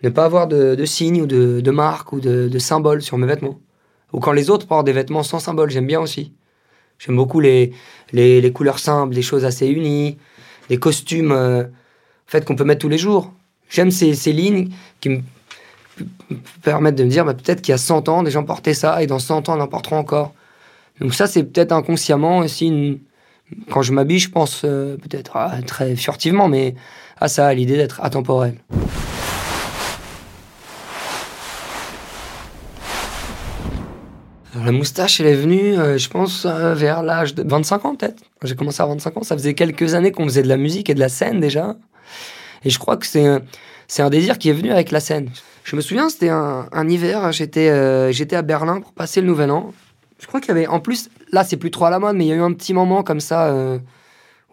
ne 0.03 0.09
pas 0.09 0.25
avoir 0.25 0.47
de, 0.47 0.75
de 0.75 0.85
signes 0.85 1.21
ou 1.21 1.25
de, 1.25 1.61
de 1.61 1.71
marques 1.71 2.13
ou 2.13 2.19
de, 2.19 2.47
de 2.49 2.59
symboles 2.59 3.01
sur 3.01 3.17
mes 3.17 3.27
vêtements. 3.27 3.59
Ou 4.13 4.19
quand 4.19 4.33
les 4.33 4.49
autres 4.49 4.67
portent 4.67 4.85
des 4.85 4.93
vêtements 4.93 5.23
sans 5.23 5.39
symbole, 5.39 5.69
j'aime 5.69 5.87
bien 5.87 6.01
aussi. 6.01 6.33
J'aime 6.99 7.15
beaucoup 7.15 7.39
les, 7.39 7.71
les, 8.11 8.41
les, 8.41 8.51
couleurs 8.51 8.79
simples, 8.79 9.13
des 9.13 9.21
choses 9.21 9.45
assez 9.45 9.67
unies, 9.67 10.17
des 10.69 10.77
costumes 10.77 11.31
euh, 11.31 11.63
fait, 12.25 12.45
qu'on 12.45 12.55
peut 12.55 12.63
mettre 12.63 12.81
tous 12.81 12.89
les 12.89 12.97
jours. 12.97 13.33
J'aime 13.69 13.91
ces, 13.91 14.15
ces, 14.15 14.33
lignes 14.33 14.69
qui 14.99 15.09
me 15.09 15.21
permettent 16.61 16.95
de 16.95 17.03
me 17.03 17.09
dire 17.09 17.25
bah, 17.25 17.33
peut-être 17.33 17.61
qu'il 17.61 17.71
y 17.71 17.75
a 17.75 17.77
100 17.77 18.09
ans, 18.09 18.23
des 18.23 18.31
gens 18.31 18.43
portaient 18.43 18.73
ça 18.73 19.01
et 19.01 19.07
dans 19.07 19.19
100 19.19 19.49
ans, 19.49 19.57
on 19.57 19.61
en 19.61 19.67
portera 19.67 19.97
encore. 19.97 20.33
Donc 20.99 21.13
ça, 21.13 21.27
c'est 21.27 21.43
peut-être 21.43 21.71
inconsciemment 21.71 22.39
aussi 22.39 22.67
une... 22.67 22.99
Quand 23.69 23.81
je 23.81 23.93
m'habille, 23.93 24.19
je 24.19 24.29
pense 24.29 24.63
euh, 24.65 24.97
peut-être 24.97 25.37
ah, 25.37 25.61
très 25.65 25.95
furtivement, 25.95 26.49
mais 26.49 26.75
à 27.19 27.29
ça, 27.29 27.47
à 27.47 27.53
l'idée 27.53 27.77
d'être 27.77 28.01
atemporel. 28.03 28.55
La 34.67 34.73
moustache, 34.73 35.21
elle 35.21 35.27
est 35.27 35.33
venue, 35.33 35.79
euh, 35.79 35.97
je 35.97 36.09
pense, 36.09 36.45
euh, 36.45 36.73
vers 36.73 37.01
l'âge 37.01 37.33
de 37.33 37.41
25 37.41 37.85
ans 37.85 37.95
peut-être. 37.95 38.21
J'ai 38.43 38.53
commencé 38.53 38.83
à 38.83 38.85
25 38.85 39.15
ans. 39.15 39.23
Ça 39.23 39.37
faisait 39.37 39.53
quelques 39.53 39.93
années 39.93 40.11
qu'on 40.11 40.25
faisait 40.25 40.41
de 40.41 40.49
la 40.49 40.57
musique 40.57 40.89
et 40.89 40.93
de 40.93 40.99
la 40.99 41.07
scène 41.07 41.39
déjà. 41.39 41.77
Et 42.65 42.69
je 42.69 42.77
crois 42.77 42.97
que 42.97 43.05
c'est 43.05 43.25
un, 43.25 44.09
désir 44.09 44.37
qui 44.37 44.49
est 44.49 44.53
venu 44.53 44.73
avec 44.73 44.91
la 44.91 44.99
scène. 44.99 45.29
Je 45.63 45.77
me 45.77 45.79
souviens, 45.79 46.09
c'était 46.09 46.27
un, 46.27 46.89
hiver, 46.89 47.31
j'étais, 47.31 47.69
euh, 47.69 48.11
j'étais 48.11 48.35
à 48.35 48.41
Berlin 48.41 48.81
pour 48.81 48.91
passer 48.91 49.21
le 49.21 49.27
Nouvel 49.27 49.51
An. 49.51 49.71
Je 50.19 50.27
crois 50.27 50.41
qu'il 50.41 50.49
y 50.49 50.51
avait, 50.51 50.67
en 50.67 50.81
plus, 50.81 51.09
là 51.31 51.45
c'est 51.45 51.55
plus 51.55 51.71
trop 51.71 51.85
à 51.85 51.89
la 51.89 51.99
mode, 51.99 52.17
mais 52.17 52.25
il 52.25 52.27
y 52.27 52.33
a 52.33 52.35
eu 52.35 52.41
un 52.41 52.51
petit 52.51 52.73
moment 52.73 53.03
comme 53.03 53.21
ça, 53.21 53.53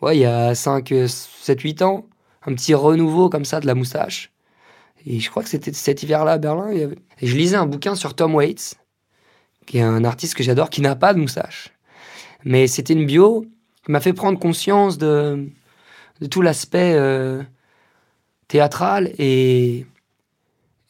ouais, 0.00 0.16
il 0.16 0.21
y 0.21 0.26
a 0.26 0.54
5, 0.54 0.94
7, 1.09 1.61
8 1.61 1.83
ans, 1.83 2.06
un 2.47 2.54
petit 2.54 2.75
renouveau 2.75 3.30
comme 3.30 3.44
ça 3.44 3.59
de 3.59 3.66
la 3.66 3.75
moustache. 3.75 4.30
Et 5.06 5.18
je 5.18 5.28
crois 5.28 5.42
que 5.42 5.49
c'était 5.49 5.73
cet 5.73 6.04
hiver-là 6.04 6.33
à 6.33 6.38
Berlin. 6.38 6.71
Et 6.71 6.88
je 7.21 7.37
lisais 7.37 7.56
un 7.56 7.66
bouquin 7.66 7.97
sur 7.97 8.14
Tom 8.14 8.37
Waits 8.37 8.76
qui 9.66 9.78
est 9.78 9.83
un 9.83 10.04
artiste 10.04 10.35
que 10.35 10.42
j'adore, 10.42 10.71
qui 10.71 10.80
n'a 10.80 10.97
pas 10.97 11.14
de 11.14 11.18
moustache. 11.18 11.71
Mais 12.44 12.66
c'était 12.66 12.92
une 12.92 13.06
bio 13.06 13.47
qui 13.85 13.92
m'a 13.92 14.00
fait 14.00 14.12
prendre 14.12 14.38
conscience 14.38 14.99
de, 14.99 15.49
tout 16.30 16.42
l'aspect 16.42 16.94
euh, 16.94 17.42
théâtral 18.49 19.12
et, 19.18 19.87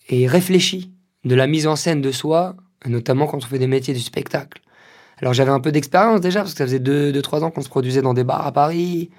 et 0.09 0.27
réfléchi 0.27 0.93
de 1.25 1.35
la 1.35 1.47
mise 1.47 1.67
en 1.67 1.77
scène 1.77 2.01
de 2.01 2.13
soi, 2.13 2.57
notamment 2.87 3.27
quand 3.27 3.39
on 3.39 3.47
fait 3.47 3.59
des 3.59 3.67
métiers 3.67 3.95
du 3.95 4.01
spectacle. 4.01 4.61
Alors 5.19 5.33
j'avais 5.33 5.51
un 5.51 5.61
peu 5.61 5.73
d'expérience 5.73 6.21
déjà, 6.21 6.41
parce 6.41 6.53
que 6.53 6.59
ça 6.59 6.67
faisait 6.67 6.79
2-3 6.79 7.45
ans 7.45 7.51
qu'on 7.51 7.63
se 7.63 7.69
produisait 7.69 8.03
dans 8.03 8.15
des 8.15 8.25
bars 8.25 8.47
à 8.47 8.53
Paris. 8.53 9.11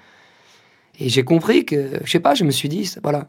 Et 0.98 1.08
j'ai 1.08 1.24
compris 1.24 1.64
que, 1.64 2.00
je 2.04 2.10
sais 2.10 2.20
pas, 2.20 2.34
je 2.34 2.44
me 2.44 2.50
suis 2.50 2.68
dit, 2.68 2.90
voilà. 3.02 3.28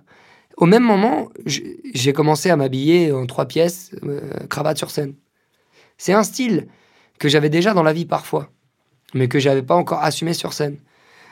Au 0.58 0.66
même 0.66 0.84
moment, 0.84 1.30
j'ai 1.46 2.14
commencé 2.14 2.50
à 2.50 2.56
m'habiller 2.56 3.12
en 3.12 3.26
trois 3.28 3.46
pièces, 3.46 3.92
euh, 4.04 4.22
cravate 4.50 4.78
sur 4.78 4.90
scène. 4.90 5.14
C'est 5.98 6.14
un 6.14 6.24
style 6.24 6.68
que 7.20 7.30
j'avais 7.30 7.50
déjà 7.50 7.74
dans 7.74 7.84
la 7.84 7.94
vie 7.94 8.06
parfois, 8.06 8.50
mais 9.14 9.28
que 9.28 9.40
j'avais 9.40 9.64
pas 9.64 9.76
encore 9.76 10.04
assumé 10.04 10.34
sur 10.34 10.54
scène. 10.54 10.78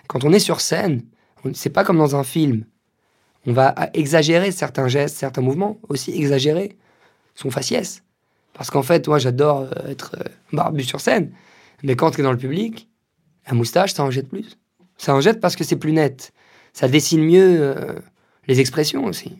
Quand 0.07 0.23
on 0.23 0.33
est 0.33 0.39
sur 0.39 0.61
scène, 0.61 1.03
c'est 1.53 1.69
pas 1.69 1.83
comme 1.83 1.97
dans 1.97 2.15
un 2.15 2.23
film. 2.23 2.65
On 3.45 3.53
va 3.53 3.75
exagérer 3.93 4.51
certains 4.51 4.87
gestes, 4.87 5.17
certains 5.17 5.41
mouvements, 5.41 5.79
aussi 5.87 6.11
exagérer 6.11 6.77
son 7.35 7.51
faciès. 7.51 8.01
Parce 8.53 8.71
qu'en 8.71 8.81
fait, 8.81 9.07
moi, 9.07 9.19
j'adore 9.19 9.61
euh, 9.61 9.89
être 9.91 10.15
euh, 10.19 10.23
barbu 10.53 10.83
sur 10.83 11.01
scène. 11.01 11.31
Mais 11.83 11.95
quand 11.95 12.11
tu 12.11 12.21
es 12.21 12.23
dans 12.23 12.31
le 12.31 12.37
public, 12.37 12.89
la 13.47 13.53
moustache, 13.53 13.93
ça 13.93 14.03
en 14.03 14.09
jette 14.09 14.29
plus. 14.29 14.57
Ça 14.97 15.13
en 15.13 15.21
jette 15.21 15.39
parce 15.41 15.55
que 15.55 15.63
c'est 15.63 15.75
plus 15.75 15.91
net. 15.91 16.33
Ça 16.73 16.87
dessine 16.87 17.21
mieux 17.21 17.57
euh, 17.61 17.99
les 18.47 18.59
expressions 18.61 19.05
aussi. 19.05 19.37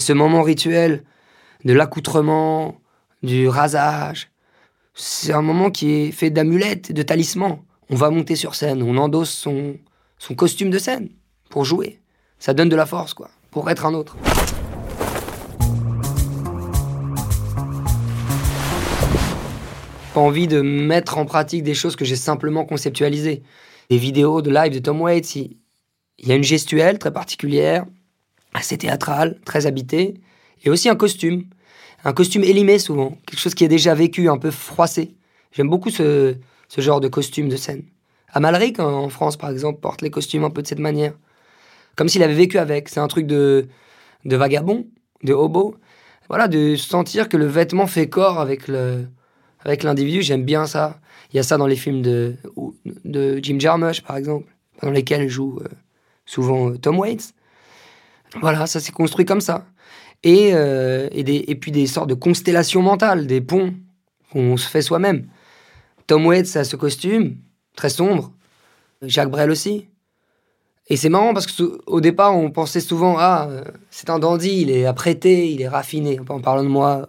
Ce 0.00 0.12
moment 0.12 0.42
rituel 0.42 1.04
de 1.64 1.72
l'accoutrement, 1.72 2.80
du 3.24 3.48
rasage. 3.48 4.30
C'est 4.94 5.32
un 5.32 5.42
moment 5.42 5.70
qui 5.70 5.92
est 5.92 6.12
fait 6.12 6.30
d'amulettes, 6.30 6.92
de 6.92 7.02
talismans. 7.02 7.64
On 7.90 7.96
va 7.96 8.10
monter 8.10 8.36
sur 8.36 8.54
scène, 8.54 8.82
on 8.82 8.96
endosse 8.96 9.30
son, 9.30 9.76
costume 10.36 10.70
de 10.70 10.78
scène 10.78 11.08
pour 11.50 11.64
jouer. 11.64 12.00
Ça 12.38 12.54
donne 12.54 12.68
de 12.68 12.76
la 12.76 12.86
force, 12.86 13.14
quoi, 13.14 13.30
pour 13.50 13.68
être 13.70 13.86
un 13.86 13.94
autre. 13.94 14.16
Pas 20.12 20.20
envie 20.20 20.46
de 20.46 20.60
mettre 20.60 21.18
en 21.18 21.24
pratique 21.24 21.64
des 21.64 21.74
choses 21.74 21.96
que 21.96 22.04
j'ai 22.04 22.16
simplement 22.16 22.64
conceptualisées. 22.64 23.42
Des 23.90 23.98
vidéos 23.98 24.42
de 24.42 24.50
live 24.50 24.72
de 24.72 24.78
Tom 24.78 25.00
Waits, 25.00 25.34
il 25.34 25.58
y 26.20 26.32
a 26.32 26.36
une 26.36 26.44
gestuelle 26.44 26.98
très 26.98 27.12
particulière, 27.12 27.84
assez 28.54 28.78
théâtrale, 28.78 29.40
très 29.44 29.66
habitée, 29.66 30.14
et 30.62 30.70
aussi 30.70 30.88
un 30.88 30.96
costume 30.96 31.44
un 32.04 32.12
costume 32.12 32.44
élimé 32.44 32.78
souvent, 32.78 33.16
quelque 33.26 33.40
chose 33.40 33.54
qui 33.54 33.64
est 33.64 33.68
déjà 33.68 33.94
vécu, 33.94 34.28
un 34.28 34.38
peu 34.38 34.50
froissé. 34.50 35.14
J'aime 35.52 35.68
beaucoup 35.68 35.90
ce, 35.90 36.36
genre 36.76 37.00
de 37.00 37.08
costume 37.08 37.48
de 37.48 37.56
scène. 37.56 37.84
Amalric, 38.32 38.78
en 38.80 39.08
France 39.08 39.36
par 39.36 39.50
exemple, 39.50 39.80
porte 39.80 40.02
les 40.02 40.10
costumes 40.10 40.44
un 40.44 40.50
peu 40.50 40.62
de 40.62 40.66
cette 40.66 40.80
manière. 40.80 41.14
comme 41.96 42.08
s'il 42.08 42.22
avait 42.22 42.34
vécu 42.34 42.58
avec. 42.58 42.88
C'est 42.88 43.00
un 43.00 43.08
truc 43.08 43.26
de, 43.26 43.68
de 44.24 44.36
vagabond, 44.36 44.86
de 45.22 45.32
hobo. 45.32 45.76
Voilà, 46.28 46.48
de 46.48 46.74
sentir 46.76 47.28
que 47.28 47.36
le 47.36 47.46
vêtement 47.46 47.86
fait 47.86 48.08
corps 48.08 48.40
avec 48.40 48.68
le 48.68 49.06
avec 49.60 49.82
l'individu. 49.82 50.22
J'aime 50.22 50.44
bien 50.44 50.66
ça. 50.66 51.00
Il 51.32 51.36
y 51.36 51.40
a 51.40 51.42
ça 51.42 51.56
dans 51.56 51.66
les 51.66 51.76
films 51.76 52.02
de, 52.02 52.36
de 53.04 53.38
Jim 53.42 53.58
Jarmusch, 53.58 54.02
par 54.02 54.16
exemple, 54.16 54.52
dans 54.82 54.90
lesquels 54.90 55.28
joue 55.28 55.58
euh, 55.62 55.68
souvent 56.26 56.70
euh, 56.70 56.78
Tom 56.78 56.98
Waits. 56.98 57.34
Voilà, 58.40 58.66
ça 58.66 58.80
s'est 58.80 58.92
construit 58.92 59.24
comme 59.24 59.40
ça. 59.40 59.66
Et, 60.24 60.54
euh, 60.54 61.08
et, 61.12 61.22
des, 61.22 61.42
puis 61.54 61.70
des 61.70 61.86
sortes 61.86 62.08
de 62.08 62.14
constellations 62.14 62.82
mentales, 62.82 63.26
des 63.26 63.40
ponts 63.40 63.74
qu'on 64.32 64.56
se 64.56 64.66
fait 64.66 64.82
soi-même. 64.82 65.28
Tom 66.06 66.26
Waits 66.26 66.56
a 66.56 66.64
ce 66.64 66.76
costume, 66.76 67.36
très 67.76 67.90
sombre. 67.90 68.32
Jacques 69.02 69.30
Brel 69.30 69.50
aussi. 69.50 69.86
Et 70.88 70.96
c'est 70.96 71.08
marrant 71.08 71.32
parce 71.32 71.46
qu'au 71.46 72.00
départ, 72.00 72.36
on 72.36 72.50
pensait 72.50 72.80
souvent 72.80 73.16
Ah, 73.18 73.48
c'est 73.90 74.10
un 74.10 74.18
dandy, 74.18 74.62
il 74.62 74.70
est 74.70 74.86
apprêté, 74.86 75.50
il 75.50 75.62
est 75.62 75.68
raffiné, 75.68 76.18
en 76.28 76.40
parlant 76.40 76.62
de 76.62 76.68
moi 76.68 77.08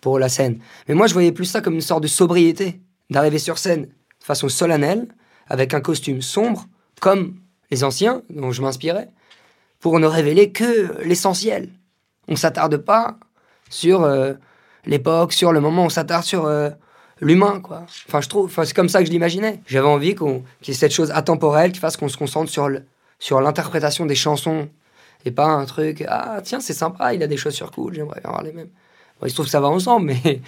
pour 0.00 0.18
la 0.18 0.28
scène. 0.28 0.60
Mais 0.88 0.94
moi, 0.94 1.06
je 1.06 1.12
voyais 1.12 1.32
plus 1.32 1.44
ça 1.46 1.60
comme 1.60 1.74
une 1.74 1.80
sorte 1.80 2.02
de 2.02 2.08
sobriété, 2.08 2.80
d'arriver 3.10 3.38
sur 3.38 3.58
scène 3.58 3.86
de 3.86 4.24
façon 4.24 4.48
solennelle, 4.48 5.08
avec 5.48 5.74
un 5.74 5.80
costume 5.80 6.22
sombre, 6.22 6.66
comme 7.00 7.36
les 7.70 7.84
anciens 7.84 8.22
dont 8.30 8.52
je 8.52 8.62
m'inspirais, 8.62 9.08
pour 9.80 9.98
ne 9.98 10.06
révéler 10.06 10.52
que 10.52 11.02
l'essentiel. 11.02 11.70
On 12.28 12.36
s'attarde 12.36 12.76
pas 12.76 13.16
sur 13.70 14.02
euh, 14.02 14.34
l'époque, 14.84 15.32
sur 15.32 15.52
le 15.52 15.60
moment, 15.60 15.84
on 15.84 15.88
s'attarde 15.88 16.24
sur 16.24 16.46
euh, 16.46 16.70
l'humain, 17.20 17.60
quoi. 17.60 17.84
Enfin, 18.08 18.20
je 18.20 18.28
trouve, 18.28 18.52
c'est 18.64 18.74
comme 18.74 18.88
ça 18.88 19.00
que 19.00 19.06
je 19.06 19.10
l'imaginais. 19.10 19.60
J'avais 19.66 19.86
envie 19.86 20.14
qu'on, 20.14 20.42
qu'il 20.60 20.74
y 20.74 20.76
ait 20.76 20.78
cette 20.78 20.92
chose 20.92 21.10
atemporelle 21.10 21.72
qui 21.72 21.80
fasse 21.80 21.96
qu'on 21.96 22.08
se 22.08 22.16
concentre 22.16 22.50
sur, 22.50 22.68
sur 23.18 23.40
l'interprétation 23.40 24.06
des 24.06 24.14
chansons 24.14 24.68
et 25.24 25.32
pas 25.32 25.46
un 25.46 25.64
truc, 25.64 26.04
ah 26.08 26.40
tiens, 26.42 26.60
c'est 26.60 26.72
sympa, 26.72 27.12
il 27.12 27.22
a 27.22 27.26
des 27.26 27.36
chaussures 27.36 27.72
cool, 27.72 27.94
j'aimerais 27.94 28.20
avoir 28.22 28.42
les 28.42 28.52
mêmes. 28.52 28.68
il 29.24 29.28
se 29.28 29.34
trouve 29.34 29.46
que 29.46 29.50
ça 29.50 29.60
va 29.60 29.68
ensemble, 29.68 30.14
mais. 30.24 30.40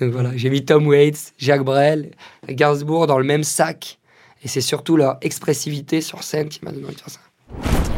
voilà, 0.00 0.36
j'ai 0.36 0.50
mis 0.50 0.64
Tom 0.64 0.86
Waits, 0.86 1.32
Jacques 1.38 1.64
Brel, 1.64 2.10
Gainsbourg 2.48 3.06
dans 3.06 3.18
le 3.18 3.24
même 3.24 3.44
sac. 3.44 3.98
Et 4.42 4.48
c'est 4.48 4.60
surtout 4.60 4.98
leur 4.98 5.16
expressivité 5.22 6.02
sur 6.02 6.22
scène 6.22 6.50
qui 6.50 6.62
m'a 6.62 6.70
donné 6.70 6.84
envie 6.84 6.96
de 6.96 7.00
faire 7.00 7.10
ça. 7.10 7.93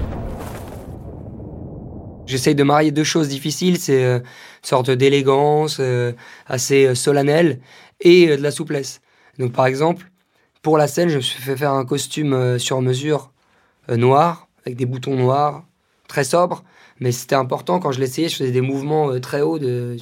J'essaye 2.27 2.57
de 2.57 2.65
marier 2.65 2.91
deux 2.91 3.05
choses 3.05 3.29
difficiles, 3.29 3.79
c'est 3.79 4.05
euh, 4.05 4.19
une 4.19 4.25
sorte 4.63 4.91
d'élégance 4.91 5.79
euh, 5.79 6.13
assez 6.47 6.87
euh, 6.87 6.95
solennelle 6.97 7.61
et 8.01 8.37
de 8.37 8.43
la 8.43 8.51
souplesse. 8.51 9.01
Donc 9.39 9.53
par 9.53 9.67
exemple, 9.67 10.11
pour 10.63 10.77
la 10.77 10.89
scène, 10.89 11.09
je 11.09 11.17
me 11.17 11.21
suis 11.21 11.41
fait 11.41 11.57
faire 11.57 11.73
un 11.73 11.85
costume 11.85 12.59
sur 12.59 12.83
mesure 12.83 13.31
noir, 13.89 14.49
avec 14.65 14.77
des 14.77 14.87
boutons 14.87 15.15
noirs, 15.15 15.65
très 16.09 16.25
sobre, 16.25 16.65
mais 16.99 17.13
c'était 17.13 17.37
important 17.37 17.79
quand 17.79 17.93
je 17.93 18.01
l'essayais, 18.01 18.29
je 18.29 18.37
faisais 18.37 18.51
des 18.51 18.61
mouvements 18.61 19.21
très 19.21 19.43
hauts, 19.43 19.61
de, 19.61 19.97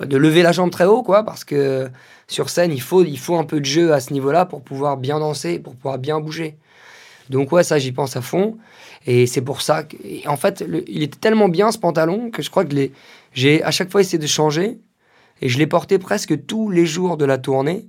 de 0.00 0.16
lever 0.16 0.42
la 0.42 0.52
jambe 0.52 0.70
très 0.70 0.86
haut, 0.86 1.02
quoi, 1.02 1.24
parce 1.24 1.44
que 1.44 1.90
sur 2.26 2.48
scène, 2.48 2.72
il 2.72 2.80
faut, 2.80 3.04
il 3.04 3.18
faut 3.18 3.36
un 3.36 3.44
peu 3.44 3.60
de 3.60 3.66
jeu 3.66 3.92
à 3.92 4.00
ce 4.00 4.14
niveau-là 4.14 4.46
pour 4.46 4.62
pouvoir 4.62 4.96
bien 4.96 5.18
danser, 5.18 5.58
pour 5.58 5.74
pouvoir 5.76 5.98
bien 5.98 6.20
bouger. 6.20 6.56
Donc 7.30 7.52
ouais, 7.52 7.62
ça, 7.62 7.78
j'y 7.78 7.92
pense 7.92 8.16
à 8.16 8.22
fond. 8.22 8.58
Et 9.06 9.26
c'est 9.26 9.42
pour 9.42 9.62
ça 9.62 9.84
que, 9.84 9.96
en 10.26 10.36
fait, 10.36 10.64
il 10.86 11.02
était 11.02 11.18
tellement 11.18 11.48
bien 11.48 11.72
ce 11.72 11.78
pantalon 11.78 12.30
que 12.30 12.42
je 12.42 12.50
crois 12.50 12.64
que 12.64 12.74
j'ai 13.32 13.62
à 13.62 13.70
chaque 13.70 13.90
fois 13.90 14.00
essayé 14.00 14.18
de 14.18 14.26
changer. 14.26 14.78
Et 15.40 15.48
je 15.48 15.58
l'ai 15.58 15.66
porté 15.66 15.98
presque 15.98 16.46
tous 16.46 16.70
les 16.70 16.86
jours 16.86 17.16
de 17.16 17.24
la 17.24 17.38
tournée 17.38 17.86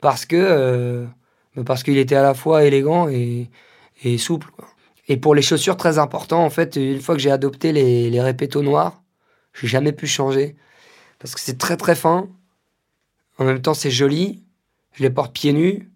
parce 0.00 0.26
que 0.26 0.36
euh, 0.36 1.06
parce 1.66 1.82
qu'il 1.82 1.98
était 1.98 2.16
à 2.16 2.22
la 2.22 2.34
fois 2.34 2.64
élégant 2.64 3.08
et, 3.08 3.50
et 4.02 4.18
souple. 4.18 4.50
Et 5.08 5.16
pour 5.16 5.34
les 5.34 5.42
chaussures, 5.42 5.76
très 5.76 5.98
important, 5.98 6.44
en 6.44 6.50
fait, 6.50 6.76
une 6.76 7.00
fois 7.00 7.14
que 7.14 7.20
j'ai 7.20 7.30
adopté 7.30 7.72
les, 7.72 8.10
les 8.10 8.20
répétos 8.20 8.62
noirs, 8.62 9.02
j'ai 9.54 9.66
jamais 9.66 9.92
pu 9.92 10.06
changer 10.06 10.56
parce 11.18 11.34
que 11.34 11.40
c'est 11.40 11.58
très 11.58 11.76
très 11.76 11.94
fin. 11.94 12.28
En 13.38 13.44
même 13.44 13.60
temps, 13.60 13.74
c'est 13.74 13.90
joli. 13.90 14.42
Je 14.94 15.02
les 15.02 15.10
porte 15.10 15.32
pieds 15.32 15.52
nus 15.52 15.89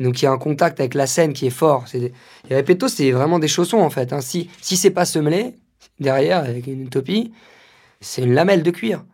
donc 0.00 0.20
il 0.20 0.24
y 0.24 0.28
a 0.28 0.32
un 0.32 0.38
contact 0.38 0.80
avec 0.80 0.94
la 0.94 1.06
scène 1.06 1.32
qui 1.32 1.46
est 1.46 1.50
fort. 1.50 1.84
C'est 1.86 2.12
les 2.48 2.56
répétos, 2.56 2.88
c'est 2.88 3.10
vraiment 3.12 3.38
des 3.38 3.48
chaussons 3.48 3.78
en 3.78 3.90
fait. 3.90 4.12
Hein. 4.12 4.20
Si, 4.20 4.48
si 4.60 4.76
c'est 4.76 4.90
pas 4.90 5.04
semelé, 5.04 5.54
derrière, 6.00 6.38
avec 6.38 6.66
une 6.66 6.82
utopie, 6.82 7.32
c'est 8.00 8.22
une 8.22 8.32
lamelle 8.32 8.62
de 8.62 8.70
cuir. 8.70 9.04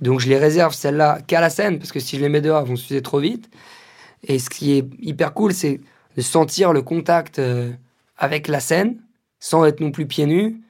Donc 0.00 0.20
je 0.20 0.28
les 0.28 0.38
réserve 0.38 0.74
celles-là 0.74 1.20
qu'à 1.26 1.40
la 1.40 1.50
scène, 1.50 1.78
parce 1.78 1.92
que 1.92 2.00
si 2.00 2.16
je 2.16 2.22
les 2.22 2.28
mets 2.28 2.40
dehors, 2.40 2.62
elles 2.62 2.68
vont 2.68 2.76
s'user 2.76 3.02
trop 3.02 3.20
vite. 3.20 3.48
Et 4.24 4.40
ce 4.40 4.50
qui 4.50 4.72
est 4.72 4.84
hyper 5.00 5.32
cool, 5.32 5.54
c'est 5.54 5.80
de 6.16 6.22
sentir 6.22 6.72
le 6.72 6.82
contact 6.82 7.38
euh, 7.38 7.70
avec 8.16 8.48
la 8.48 8.58
scène, 8.58 9.00
sans 9.38 9.64
être 9.64 9.80
non 9.80 9.92
plus 9.92 10.06
pieds 10.06 10.26
nus. 10.26 10.60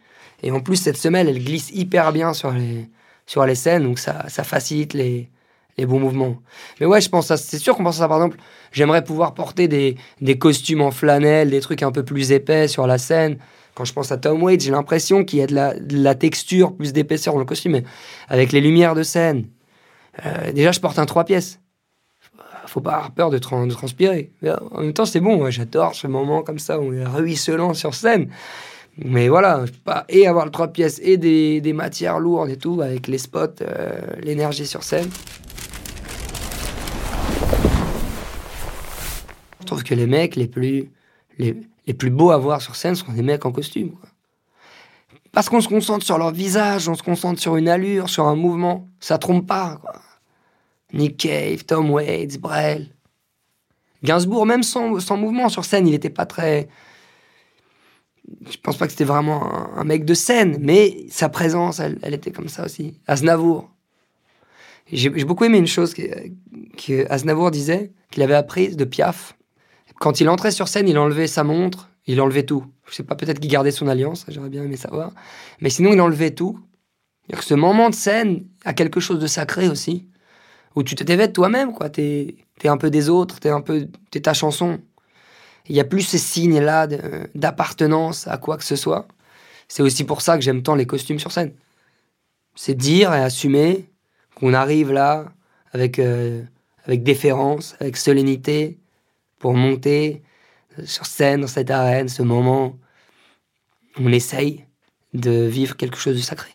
Et 0.42 0.50
en 0.50 0.60
plus, 0.60 0.76
cette 0.76 0.98
semelle, 0.98 1.28
elle 1.28 1.42
glisse 1.42 1.70
hyper 1.72 2.12
bien 2.12 2.34
sur 2.34 2.52
les, 2.52 2.88
sur 3.26 3.44
les 3.46 3.54
scènes, 3.54 3.84
donc 3.84 3.98
ça, 3.98 4.28
ça 4.28 4.44
facilite 4.44 4.92
les, 4.92 5.30
les 5.78 5.86
bons 5.86 6.00
mouvements. 6.00 6.36
Mais 6.80 6.86
ouais, 6.86 7.00
je 7.00 7.08
pense 7.08 7.34
c'est 7.34 7.58
sûr 7.58 7.76
qu'on 7.76 7.84
pense 7.84 7.96
à 7.96 8.00
ça. 8.00 8.08
Par 8.08 8.18
exemple, 8.18 8.38
j'aimerais 8.72 9.02
pouvoir 9.02 9.34
porter 9.34 9.68
des, 9.68 9.96
des 10.20 10.38
costumes 10.38 10.82
en 10.82 10.90
flanelle, 10.90 11.50
des 11.50 11.60
trucs 11.60 11.82
un 11.82 11.92
peu 11.92 12.04
plus 12.04 12.32
épais 12.32 12.68
sur 12.68 12.86
la 12.86 12.98
scène. 12.98 13.38
Quand 13.74 13.84
je 13.84 13.92
pense 13.92 14.10
à 14.10 14.16
Tom 14.16 14.42
Waits, 14.42 14.60
j'ai 14.60 14.72
l'impression 14.72 15.24
qu'il 15.24 15.38
y 15.38 15.42
a 15.42 15.46
de 15.46 15.54
la, 15.54 15.74
la 15.90 16.14
texture, 16.16 16.74
plus 16.74 16.92
d'épaisseur 16.92 17.34
dans 17.34 17.40
le 17.40 17.46
costume, 17.46 17.72
mais 17.72 17.84
avec 18.28 18.50
les 18.50 18.60
lumières 18.60 18.96
de 18.96 19.04
scène. 19.04 19.46
Euh, 20.26 20.52
déjà, 20.52 20.72
je 20.72 20.80
porte 20.80 20.98
un 20.98 21.06
trois 21.06 21.24
pièces. 21.24 21.60
Faut 22.66 22.80
pas 22.80 22.94
avoir 22.94 23.12
peur 23.12 23.30
de, 23.30 23.38
transpirer. 23.38 24.30
En 24.72 24.82
même 24.82 24.92
temps, 24.92 25.06
c'est 25.06 25.20
bon. 25.20 25.48
J'adore 25.50 25.94
ce 25.94 26.06
moment 26.06 26.42
comme 26.42 26.58
ça 26.58 26.78
où 26.78 26.82
on 26.82 26.92
est 26.92 27.04
ruisselant 27.04 27.72
sur 27.72 27.94
scène. 27.94 28.28
Mais 28.98 29.28
voilà, 29.28 29.64
pas 29.84 30.04
et 30.08 30.26
avoir 30.26 30.44
le 30.44 30.50
trois 30.50 30.68
pièces 30.68 31.00
et 31.02 31.16
des, 31.16 31.60
des, 31.60 31.72
matières 31.72 32.18
lourdes 32.18 32.50
et 32.50 32.56
tout, 32.56 32.82
avec 32.82 33.06
les 33.06 33.18
spots, 33.18 33.62
euh, 33.62 34.00
l'énergie 34.22 34.66
sur 34.66 34.82
scène. 34.82 35.08
Trouve 39.68 39.84
que 39.84 39.94
les 39.94 40.06
mecs 40.06 40.36
les 40.36 40.48
plus, 40.48 40.90
les, 41.38 41.56
les, 41.86 41.94
plus 41.94 42.10
beaux 42.10 42.30
à 42.30 42.38
voir 42.38 42.60
sur 42.60 42.76
scène 42.76 42.94
sont 42.94 43.12
des 43.12 43.22
mecs 43.22 43.44
en 43.44 43.52
costume. 43.52 43.92
Parce 45.32 45.48
qu'on 45.48 45.60
se 45.60 45.68
concentre 45.68 46.04
sur 46.04 46.18
leur 46.18 46.32
visage, 46.32 46.88
on 46.88 46.94
se 46.94 47.02
concentre 47.02 47.40
sur 47.40 47.56
une 47.56 47.68
allure, 47.68 48.08
sur 48.08 48.26
un 48.26 48.34
mouvement. 48.34 48.88
Ça 48.98 49.18
trompe 49.18 49.46
pas. 49.46 49.80
Nick 50.92 51.18
Cave, 51.18 51.64
Tom 51.64 51.90
Waits, 51.90 52.38
Brel. 52.38 52.88
Gainsbourg, 54.02 54.46
même 54.46 54.62
sans, 54.62 55.00
sans 55.00 55.16
mouvement 55.16 55.48
sur 55.48 55.64
scène, 55.64 55.86
il 55.86 55.90
n'était 55.90 56.10
pas 56.10 56.26
très. 56.26 56.68
Je 58.50 58.56
pense 58.58 58.76
pas 58.76 58.86
que 58.86 58.92
c'était 58.92 59.04
vraiment 59.04 59.76
un, 59.76 59.84
mec 59.84 60.04
de 60.04 60.14
scène, 60.14 60.58
mais 60.60 61.06
sa 61.10 61.28
présence, 61.28 61.80
elle, 61.80 61.98
elle 62.02 62.14
était 62.14 62.30
comme 62.30 62.48
ça 62.48 62.64
aussi. 62.64 62.98
Aznavour. 63.06 63.70
J'ai 64.90 65.10
beaucoup 65.10 65.44
aimé 65.44 65.58
une 65.58 65.66
chose 65.66 65.92
que, 65.92 66.02
que 66.76 67.10
Aznavour 67.10 67.50
disait, 67.50 67.92
qu'il 68.10 68.22
avait 68.22 68.34
apprise 68.34 68.76
de 68.76 68.84
Piaf. 68.84 69.36
Quand 69.98 70.20
il 70.20 70.28
entrait 70.28 70.50
sur 70.50 70.68
scène, 70.68 70.88
il 70.88 70.98
enlevait 70.98 71.26
sa 71.26 71.44
montre, 71.44 71.90
il 72.06 72.20
enlevait 72.20 72.44
tout. 72.44 72.64
Je 72.88 72.94
sais 72.94 73.02
pas, 73.02 73.16
peut-être 73.16 73.40
qu'il 73.40 73.50
gardait 73.50 73.70
son 73.70 73.88
alliance, 73.88 74.24
j'aurais 74.28 74.48
bien 74.48 74.62
aimé 74.62 74.76
savoir. 74.76 75.12
Mais 75.60 75.70
sinon, 75.70 75.92
il 75.92 76.00
enlevait 76.00 76.30
tout. 76.30 76.58
Que 77.30 77.44
ce 77.44 77.54
moment 77.54 77.90
de 77.90 77.94
scène 77.94 78.46
a 78.64 78.72
quelque 78.72 79.00
chose 79.00 79.18
de 79.18 79.26
sacré 79.26 79.68
aussi, 79.68 80.08
où 80.74 80.82
tu 80.82 80.94
te 80.94 81.04
dévêtes 81.04 81.34
toi-même, 81.34 81.74
quoi. 81.74 81.90
T'es 81.90 82.36
es 82.62 82.68
un 82.68 82.78
peu 82.78 82.90
des 82.90 83.08
autres, 83.08 83.38
t'es 83.38 83.50
un 83.50 83.60
peu, 83.60 83.88
t'es 84.10 84.20
ta 84.20 84.32
chanson. 84.32 84.78
Il 85.68 85.76
y 85.76 85.80
a 85.80 85.84
plus 85.84 86.02
ces 86.02 86.18
signes-là 86.18 86.86
d'appartenance 87.34 88.26
à 88.26 88.38
quoi 88.38 88.56
que 88.56 88.64
ce 88.64 88.76
soit. 88.76 89.06
C'est 89.68 89.82
aussi 89.82 90.04
pour 90.04 90.22
ça 90.22 90.38
que 90.38 90.42
j'aime 90.42 90.62
tant 90.62 90.74
les 90.74 90.86
costumes 90.86 91.18
sur 91.18 91.30
scène. 91.30 91.52
C'est 92.54 92.74
dire 92.74 93.12
et 93.12 93.22
assumer 93.22 93.90
qu'on 94.34 94.54
arrive 94.54 94.92
là 94.92 95.26
avec, 95.72 95.98
euh, 95.98 96.42
avec 96.86 97.02
déférence, 97.02 97.76
avec 97.80 97.98
solennité, 97.98 98.78
pour 99.38 99.54
monter 99.54 100.22
sur 100.84 101.06
scène, 101.06 101.42
dans 101.42 101.46
cette 101.46 101.70
arène, 101.70 102.08
ce 102.08 102.22
moment, 102.22 102.76
on 103.98 104.12
essaye 104.12 104.64
de 105.14 105.46
vivre 105.46 105.76
quelque 105.76 105.96
chose 105.96 106.16
de 106.16 106.22
sacré. 106.22 106.50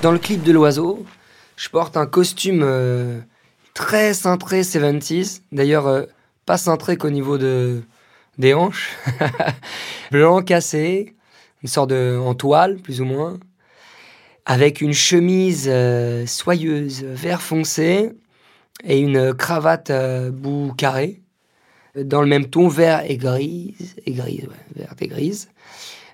Dans 0.00 0.10
le 0.10 0.18
clip 0.18 0.42
de 0.42 0.50
l'oiseau, 0.50 1.04
je 1.56 1.68
porte 1.68 1.96
un 1.96 2.06
costume 2.06 2.62
euh, 2.64 3.20
très 3.74 4.14
cintré 4.14 4.62
70s. 4.62 5.42
D'ailleurs, 5.52 5.86
euh, 5.86 6.06
pas 6.44 6.56
cintré 6.56 6.96
qu'au 6.96 7.10
niveau 7.10 7.38
de, 7.38 7.82
des 8.38 8.52
hanches. 8.52 8.90
Blanc 10.10 10.42
cassé, 10.42 11.14
une 11.62 11.68
sorte 11.68 11.90
de 11.90 12.18
en 12.18 12.34
toile, 12.34 12.78
plus 12.78 13.00
ou 13.00 13.04
moins 13.04 13.38
avec 14.44 14.80
une 14.80 14.92
chemise 14.92 15.66
euh, 15.68 16.26
soyeuse 16.26 17.04
vert 17.04 17.42
foncé 17.42 18.10
et 18.84 18.98
une 18.98 19.34
cravate 19.34 19.90
euh, 19.90 20.30
bout 20.30 20.72
carré 20.76 21.20
dans 21.94 22.22
le 22.22 22.26
même 22.26 22.46
ton 22.46 22.68
vert 22.68 23.02
et 23.08 23.16
grise 23.16 23.96
et 24.06 24.12
grise 24.12 24.44
ouais, 24.44 24.76
vert 24.76 24.94
et 25.00 25.06
grise 25.08 25.48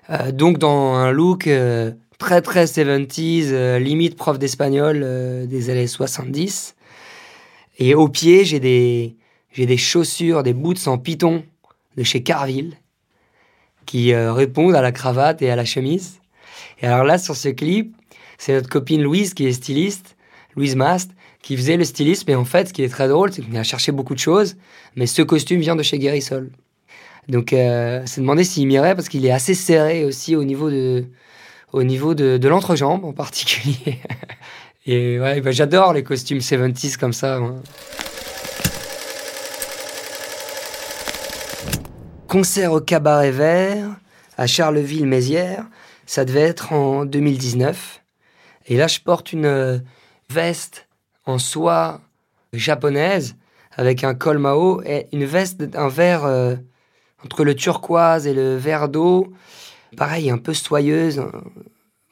euh, 0.09 0.31
donc 0.31 0.57
dans 0.57 0.93
un 0.93 1.11
look 1.11 1.49
très 2.17 2.41
très 2.41 2.65
70s 2.65 3.77
limite 3.77 4.15
prof 4.15 4.37
d'espagnol 4.37 5.47
des 5.47 5.69
années 5.69 5.87
70 5.87 6.75
et 7.79 7.95
au 7.95 8.09
pied 8.09 8.45
j'ai 8.45 8.59
des 8.59 9.15
J'ai 9.51 9.65
des 9.65 9.77
chaussures, 9.77 10.43
des 10.43 10.53
boots 10.53 10.87
en 10.87 10.97
python 10.97 11.43
de 11.97 12.03
chez 12.03 12.21
Carville 12.21 12.75
qui 13.85 14.13
euh, 14.13 14.33
répondent 14.33 14.75
à 14.75 14.81
la 14.81 14.91
cravate 14.91 15.41
et 15.41 15.49
à 15.49 15.55
la 15.55 15.65
chemise. 15.65 16.19
Et 16.81 16.85
alors 16.85 17.03
là, 17.03 17.17
sur 17.17 17.35
ce 17.35 17.49
clip, 17.49 17.95
c'est 18.39 18.53
notre 18.53 18.69
copine 18.69 19.03
Louise 19.03 19.35
qui 19.35 19.45
est 19.45 19.51
styliste, 19.51 20.15
Louise 20.55 20.75
Mast, 20.75 21.11
qui 21.43 21.55
faisait 21.55 21.77
le 21.77 21.83
stylisme. 21.83 22.31
Et 22.31 22.35
en 22.35 22.45
fait, 22.45 22.69
ce 22.69 22.73
qui 22.73 22.81
est 22.81 22.89
très 22.89 23.07
drôle, 23.07 23.31
c'est 23.31 23.43
qu'on 23.43 23.53
a 23.55 23.63
cherché 23.63 23.91
beaucoup 23.91 24.15
de 24.15 24.19
choses, 24.19 24.55
mais 24.95 25.05
ce 25.05 25.21
costume 25.21 25.59
vient 25.59 25.75
de 25.75 25.83
chez 25.83 25.99
Guérissol. 25.99 26.49
Donc, 27.27 27.53
euh, 27.53 28.01
c'est 28.05 28.21
demandé 28.21 28.43
s'il 28.43 28.65
m'irait 28.65 28.95
parce 28.95 29.09
qu'il 29.09 29.25
est 29.25 29.31
assez 29.31 29.53
serré 29.53 30.05
aussi 30.05 30.35
au 30.35 30.43
niveau 30.45 30.71
de, 30.71 31.05
au 31.73 31.83
niveau 31.83 32.15
de, 32.15 32.47
l'entrejambe 32.47 33.03
en 33.03 33.13
particulier. 33.13 33.99
Et 34.85 35.19
ouais, 35.19 35.41
bah, 35.41 35.51
j'adore 35.51 35.93
les 35.93 36.03
costumes 36.03 36.39
70s 36.39 36.97
comme 36.97 37.13
ça. 37.13 37.39
Concert 42.27 42.71
au 42.71 42.79
Cabaret 42.79 43.31
Vert 43.31 43.89
à 44.37 44.47
Charleville-Mézières, 44.47 45.65
ça 46.05 46.23
devait 46.23 46.41
être 46.41 46.71
en 46.71 47.03
2019. 47.03 47.99
Et 48.69 48.77
là, 48.77 48.87
je 48.87 48.99
porte 48.99 49.33
une 49.33 49.45
euh, 49.45 49.79
veste 50.29 50.87
en 51.25 51.39
soie 51.39 52.01
japonaise 52.53 53.35
avec 53.75 54.03
un 54.03 54.13
col 54.13 54.37
Mao 54.37 54.81
et 54.83 55.07
une 55.11 55.25
veste, 55.25 55.63
un 55.75 55.89
vert 55.89 56.25
euh, 56.25 56.55
entre 57.25 57.43
le 57.43 57.55
turquoise 57.55 58.27
et 58.27 58.33
le 58.33 58.55
vert 58.55 58.87
d'eau. 58.87 59.33
Pareil, 59.97 60.29
un 60.29 60.37
peu 60.37 60.53
soyeuse, 60.53 61.23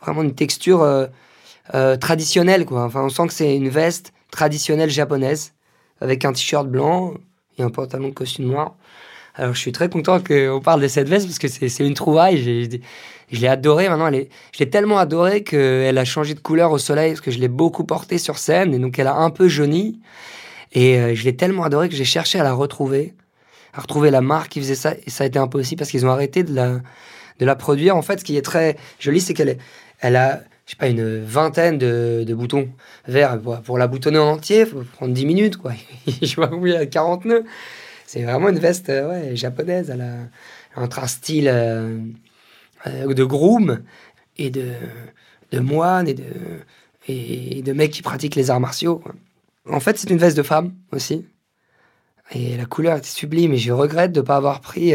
vraiment 0.01 0.23
une 0.23 0.33
texture 0.33 0.81
euh, 0.81 1.95
traditionnelle, 1.97 2.65
quoi. 2.65 2.83
Enfin, 2.83 3.03
on 3.03 3.09
sent 3.09 3.27
que 3.27 3.33
c'est 3.33 3.55
une 3.55 3.69
veste 3.69 4.13
traditionnelle 4.31 4.89
japonaise 4.89 5.53
avec 6.01 6.25
un 6.25 6.33
t-shirt 6.33 6.67
blanc 6.67 7.13
et 7.57 7.63
un 7.63 7.69
pantalon 7.69 8.09
de 8.09 8.13
costume 8.13 8.45
noir. 8.45 8.75
Alors, 9.37 9.53
je 9.53 9.59
suis 9.59 9.71
très 9.71 9.87
content 9.87 10.19
qu'on 10.19 10.59
parle 10.61 10.81
de 10.81 10.87
cette 10.87 11.07
veste 11.07 11.27
parce 11.27 11.37
que 11.37 11.47
c'est 11.47 11.85
une 11.85 11.93
trouvaille. 11.93 12.81
Je 13.31 13.39
l'ai 13.39 13.47
adorée 13.47 13.87
maintenant. 13.87 14.09
Je 14.11 14.59
l'ai 14.59 14.69
tellement 14.69 14.97
adorée 14.97 15.43
qu'elle 15.43 15.97
a 15.97 16.05
changé 16.05 16.33
de 16.33 16.39
couleur 16.39 16.71
au 16.71 16.79
soleil 16.79 17.11
parce 17.11 17.21
que 17.21 17.29
je 17.29 17.37
l'ai 17.37 17.47
beaucoup 17.47 17.83
portée 17.83 18.17
sur 18.17 18.39
scène 18.39 18.73
et 18.73 18.79
donc 18.79 18.97
elle 18.97 19.07
a 19.07 19.15
un 19.15 19.29
peu 19.29 19.47
jauni. 19.47 19.99
Et 20.73 20.97
euh, 20.97 21.15
je 21.15 21.23
l'ai 21.23 21.35
tellement 21.35 21.63
adorée 21.63 21.87
que 21.87 21.95
j'ai 21.95 22.03
cherché 22.03 22.39
à 22.39 22.43
la 22.43 22.53
retrouver, 22.53 23.13
à 23.73 23.81
retrouver 23.81 24.09
la 24.09 24.21
marque 24.21 24.53
qui 24.53 24.59
faisait 24.59 24.75
ça. 24.75 24.95
Et 25.05 25.09
ça 25.11 25.23
a 25.23 25.27
été 25.27 25.37
impossible 25.37 25.79
parce 25.79 25.91
qu'ils 25.91 26.05
ont 26.05 26.11
arrêté 26.11 26.43
de 26.43 26.53
la, 26.55 26.81
de 27.39 27.45
la 27.45 27.55
produire. 27.55 27.95
En 27.95 28.01
fait, 28.01 28.19
ce 28.19 28.25
qui 28.25 28.37
est 28.37 28.41
très 28.41 28.75
joli, 28.99 29.21
c'est 29.21 29.35
qu'elle 29.35 29.57
elle 29.99 30.15
a, 30.15 30.41
je 30.65 30.71
sais 30.71 30.77
pas, 30.77 30.87
une 30.87 31.23
vingtaine 31.23 31.77
de, 31.77 32.33
boutons 32.33 32.69
verts. 33.07 33.39
Pour, 33.63 33.77
la 33.77 33.87
boutonner 33.87 34.19
en 34.19 34.29
entier, 34.29 34.61
il 34.61 34.65
faut 34.65 34.83
prendre 34.93 35.13
10 35.13 35.25
minutes, 35.27 35.57
quoi. 35.57 35.73
je 36.07 36.35
vois 36.35 36.49
y 36.67 36.75
a 36.75 36.85
40 36.87 37.25
nœuds. 37.25 37.45
C'est 38.07 38.23
vraiment 38.23 38.47
une 38.47 38.57
veste 38.57 38.89
euh, 38.89 39.09
ouais, 39.09 39.35
japonaise. 39.35 39.89
Elle 39.89 40.01
a 40.01 40.81
entre 40.81 40.99
un 40.99 41.07
style 41.07 41.49
euh, 41.49 41.99
euh, 42.87 43.13
de 43.13 43.23
groom 43.25 43.83
et 44.37 44.49
de, 44.49 44.71
de 45.51 45.59
moine 45.59 46.07
et 46.07 46.13
de, 46.13 46.23
et 47.09 47.61
de 47.61 47.73
mecs 47.73 47.91
qui 47.91 48.01
pratiquent 48.01 48.35
les 48.35 48.49
arts 48.49 48.61
martiaux. 48.61 49.03
En 49.69 49.81
fait, 49.81 49.97
c'est 49.97 50.09
une 50.09 50.17
veste 50.17 50.37
de 50.37 50.41
femme 50.41 50.73
aussi. 50.93 51.25
Et 52.31 52.55
la 52.55 52.65
couleur 52.65 52.97
était 52.97 53.07
sublime. 53.07 53.51
Et 53.51 53.57
je 53.57 53.73
regrette 53.73 54.13
de 54.13 54.21
ne 54.21 54.25
pas 54.25 54.37
avoir 54.37 54.61
pris 54.61 54.93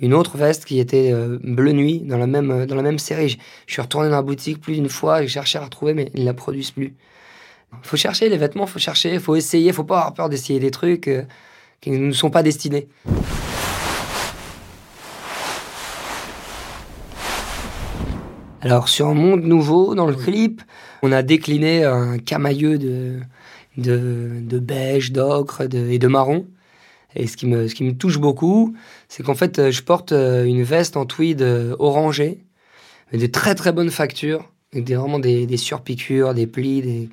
une 0.00 0.12
autre 0.12 0.36
veste 0.36 0.66
qui 0.66 0.78
était 0.78 1.14
bleu 1.42 1.72
nuit 1.72 2.00
dans 2.00 2.18
la 2.18 2.26
même, 2.26 2.66
dans 2.66 2.74
la 2.74 2.82
même 2.82 2.98
série. 2.98 3.38
Je, 3.66 3.72
suis 3.72 3.82
retourné 3.82 4.08
dans 4.08 4.16
la 4.16 4.22
boutique 4.22 4.60
plus 4.60 4.74
d'une 4.74 4.88
fois. 4.88 5.22
J'ai 5.22 5.28
cherché 5.28 5.58
à 5.58 5.64
retrouver, 5.64 5.94
mais 5.94 6.10
ils 6.14 6.20
ne 6.20 6.26
la 6.26 6.34
produisent 6.34 6.70
plus. 6.70 6.94
Il 7.72 7.88
faut 7.88 7.96
chercher 7.96 8.28
les 8.28 8.36
vêtements, 8.36 8.64
il 8.64 8.70
faut 8.70 8.78
chercher, 8.78 9.14
il 9.14 9.20
faut 9.20 9.36
essayer, 9.36 9.68
il 9.68 9.74
faut 9.74 9.84
pas 9.84 9.98
avoir 9.98 10.14
peur 10.14 10.28
d'essayer 10.28 10.60
des 10.60 10.70
trucs 10.70 11.08
qui 11.80 11.90
ne 11.90 11.98
nous 11.98 12.14
sont 12.14 12.30
pas 12.30 12.42
destinés. 12.42 12.88
Alors 18.62 18.88
sur 18.88 19.08
un 19.08 19.14
monde 19.14 19.42
nouveau, 19.42 19.94
dans 19.94 20.06
le 20.06 20.14
clip, 20.14 20.62
on 21.02 21.12
a 21.12 21.22
décliné 21.22 21.84
un 21.84 22.18
camailleux 22.18 22.78
de, 22.78 23.20
de, 23.78 24.58
beige, 24.58 25.12
d'ocre 25.12 25.62
et 25.62 25.98
de 25.98 26.08
marron. 26.08 26.46
Et 27.16 27.26
ce 27.26 27.36
qui 27.36 27.46
me, 27.46 27.68
ce 27.68 27.74
qui 27.74 27.84
me 27.84 27.92
touche 27.92 28.18
beaucoup, 28.18 28.76
c'est 29.08 29.22
qu'en 29.22 29.34
fait, 29.34 29.70
je 29.70 29.82
porte 29.82 30.12
euh, 30.12 30.44
une 30.44 30.62
veste 30.62 30.96
en 30.96 31.06
tweed 31.06 31.42
euh, 31.42 31.74
orangé, 31.80 32.44
mais 33.10 33.18
de 33.18 33.26
très 33.26 33.56
très 33.56 33.72
bonne 33.72 33.90
facture, 33.90 34.48
avec 34.72 34.84
des, 34.84 34.94
vraiment 34.94 35.18
des, 35.18 35.46
des 35.46 35.56
surpiqûres, 35.56 36.34
des 36.34 36.46
plis, 36.46 36.82
des... 36.82 37.08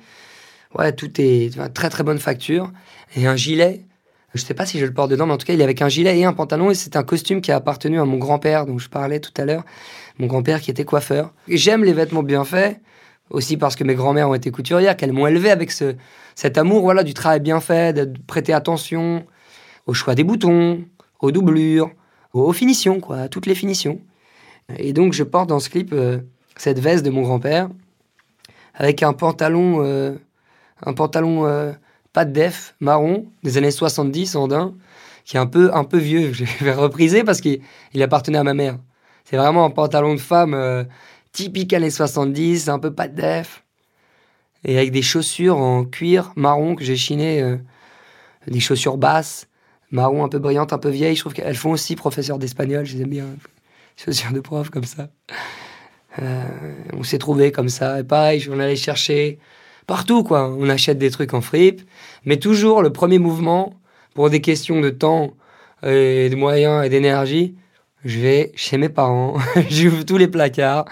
Ouais, 0.76 0.92
tout 0.92 1.10
est 1.18 1.50
très 1.72 1.90
très 1.90 2.04
bonne 2.04 2.18
facture. 2.18 2.70
Et 3.16 3.26
un 3.26 3.34
gilet 3.34 3.87
je 4.38 4.44
sais 4.44 4.54
pas 4.54 4.66
si 4.66 4.78
je 4.78 4.86
le 4.86 4.92
porte 4.92 5.10
dedans, 5.10 5.26
mais 5.26 5.34
en 5.34 5.36
tout 5.36 5.46
cas, 5.46 5.52
il 5.52 5.60
est 5.60 5.64
avec 5.64 5.82
un 5.82 5.88
gilet 5.88 6.18
et 6.18 6.24
un 6.24 6.32
pantalon. 6.32 6.70
Et 6.70 6.74
c'est 6.74 6.96
un 6.96 7.02
costume 7.02 7.40
qui 7.40 7.52
a 7.52 7.56
appartenu 7.56 8.00
à 8.00 8.04
mon 8.04 8.16
grand-père, 8.16 8.66
dont 8.66 8.78
je 8.78 8.88
parlais 8.88 9.20
tout 9.20 9.32
à 9.36 9.44
l'heure. 9.44 9.64
Mon 10.18 10.26
grand-père 10.26 10.60
qui 10.60 10.70
était 10.70 10.84
coiffeur. 10.84 11.32
J'aime 11.48 11.84
les 11.84 11.92
vêtements 11.92 12.22
bien 12.22 12.44
faits, 12.44 12.80
aussi 13.30 13.56
parce 13.56 13.76
que 13.76 13.84
mes 13.84 13.94
grands-mères 13.94 14.30
ont 14.30 14.34
été 14.34 14.50
couturières, 14.50 14.96
qu'elles 14.96 15.12
m'ont 15.12 15.26
élevé 15.26 15.50
avec 15.50 15.70
ce, 15.70 15.94
cet 16.34 16.56
amour 16.58 16.82
voilà, 16.82 17.02
du 17.02 17.14
travail 17.14 17.40
bien 17.40 17.60
fait, 17.60 17.92
de 17.92 18.12
prêter 18.26 18.52
attention 18.52 19.24
au 19.86 19.94
choix 19.94 20.14
des 20.14 20.24
boutons, 20.24 20.84
aux 21.20 21.30
doublures, 21.30 21.90
aux, 22.32 22.52
finitions, 22.52 23.00
quoi, 23.00 23.18
à 23.18 23.28
toutes 23.28 23.46
les 23.46 23.54
finitions. 23.54 24.00
Et 24.78 24.92
donc, 24.92 25.12
je 25.12 25.24
porte 25.24 25.48
dans 25.48 25.60
ce 25.60 25.70
clip 25.70 25.90
euh, 25.92 26.18
cette 26.56 26.78
veste 26.78 27.04
de 27.04 27.10
mon 27.10 27.22
grand-père 27.22 27.68
avec 28.78 29.02
un 29.02 29.12
pantalon, 29.12 29.82
euh, 29.84 30.14
un 30.82 30.92
pantalon 30.92 31.46
euh, 31.46 31.72
pas 32.18 32.24
de 32.24 32.32
def, 32.32 32.74
marron, 32.80 33.26
des 33.44 33.58
années 33.58 33.70
70, 33.70 34.34
andin, 34.34 34.74
qui 35.24 35.36
est 35.36 35.38
un 35.38 35.46
peu, 35.46 35.72
un 35.72 35.84
peu 35.84 35.98
vieux. 35.98 36.32
Je 36.32 36.64
vais 36.64 36.74
repriser 36.74 37.22
parce 37.22 37.40
qu'il 37.40 37.62
appartenait 38.02 38.38
à 38.38 38.42
ma 38.42 38.54
mère. 38.54 38.76
C'est 39.24 39.36
vraiment 39.36 39.64
un 39.64 39.70
pantalon 39.70 40.14
de 40.14 40.18
femme 40.18 40.52
euh, 40.52 40.82
typique 41.30 41.72
années 41.72 41.92
70, 41.92 42.70
un 42.70 42.80
peu 42.80 42.92
pas 42.92 43.06
de 43.06 43.14
def. 43.14 43.62
Et 44.64 44.76
avec 44.76 44.90
des 44.90 45.00
chaussures 45.00 45.58
en 45.58 45.84
cuir 45.84 46.32
marron 46.34 46.74
que 46.74 46.82
j'ai 46.82 46.96
chiné, 46.96 47.40
euh, 47.40 47.56
des 48.48 48.58
chaussures 48.58 48.96
basses, 48.96 49.46
marron 49.92 50.24
un 50.24 50.28
peu 50.28 50.40
brillantes, 50.40 50.72
un 50.72 50.78
peu 50.78 50.90
vieilles. 50.90 51.14
Je 51.14 51.20
trouve 51.20 51.34
qu'elles 51.34 51.54
font 51.54 51.70
aussi 51.70 51.94
professeur 51.94 52.40
d'espagnol, 52.40 52.84
je 52.84 52.96
les 52.96 53.02
aime 53.02 53.10
bien. 53.10 53.26
Chaussures 53.96 54.32
de 54.32 54.40
prof 54.40 54.70
comme 54.70 54.82
ça. 54.82 55.08
Euh, 56.20 56.48
on 56.94 57.04
s'est 57.04 57.18
trouvé 57.18 57.52
comme 57.52 57.68
ça. 57.68 58.00
Et 58.00 58.02
pareil, 58.02 58.44
on 58.50 58.58
allait 58.58 58.74
chercher 58.74 59.38
partout, 59.88 60.22
quoi. 60.22 60.54
On 60.56 60.68
achète 60.68 60.98
des 60.98 61.10
trucs 61.10 61.34
en 61.34 61.40
fripe, 61.40 61.82
mais 62.24 62.36
toujours 62.36 62.82
le 62.82 62.92
premier 62.92 63.18
mouvement, 63.18 63.74
pour 64.14 64.30
des 64.30 64.40
questions 64.40 64.80
de 64.80 64.90
temps, 64.90 65.32
et 65.82 66.28
de 66.28 66.36
moyens 66.36 66.84
et 66.84 66.88
d'énergie, 66.88 67.54
je 68.04 68.18
vais 68.18 68.52
chez 68.54 68.78
mes 68.78 68.88
parents, 68.88 69.38
j'ouvre 69.70 70.04
tous 70.04 70.16
les 70.16 70.28
placards. 70.28 70.84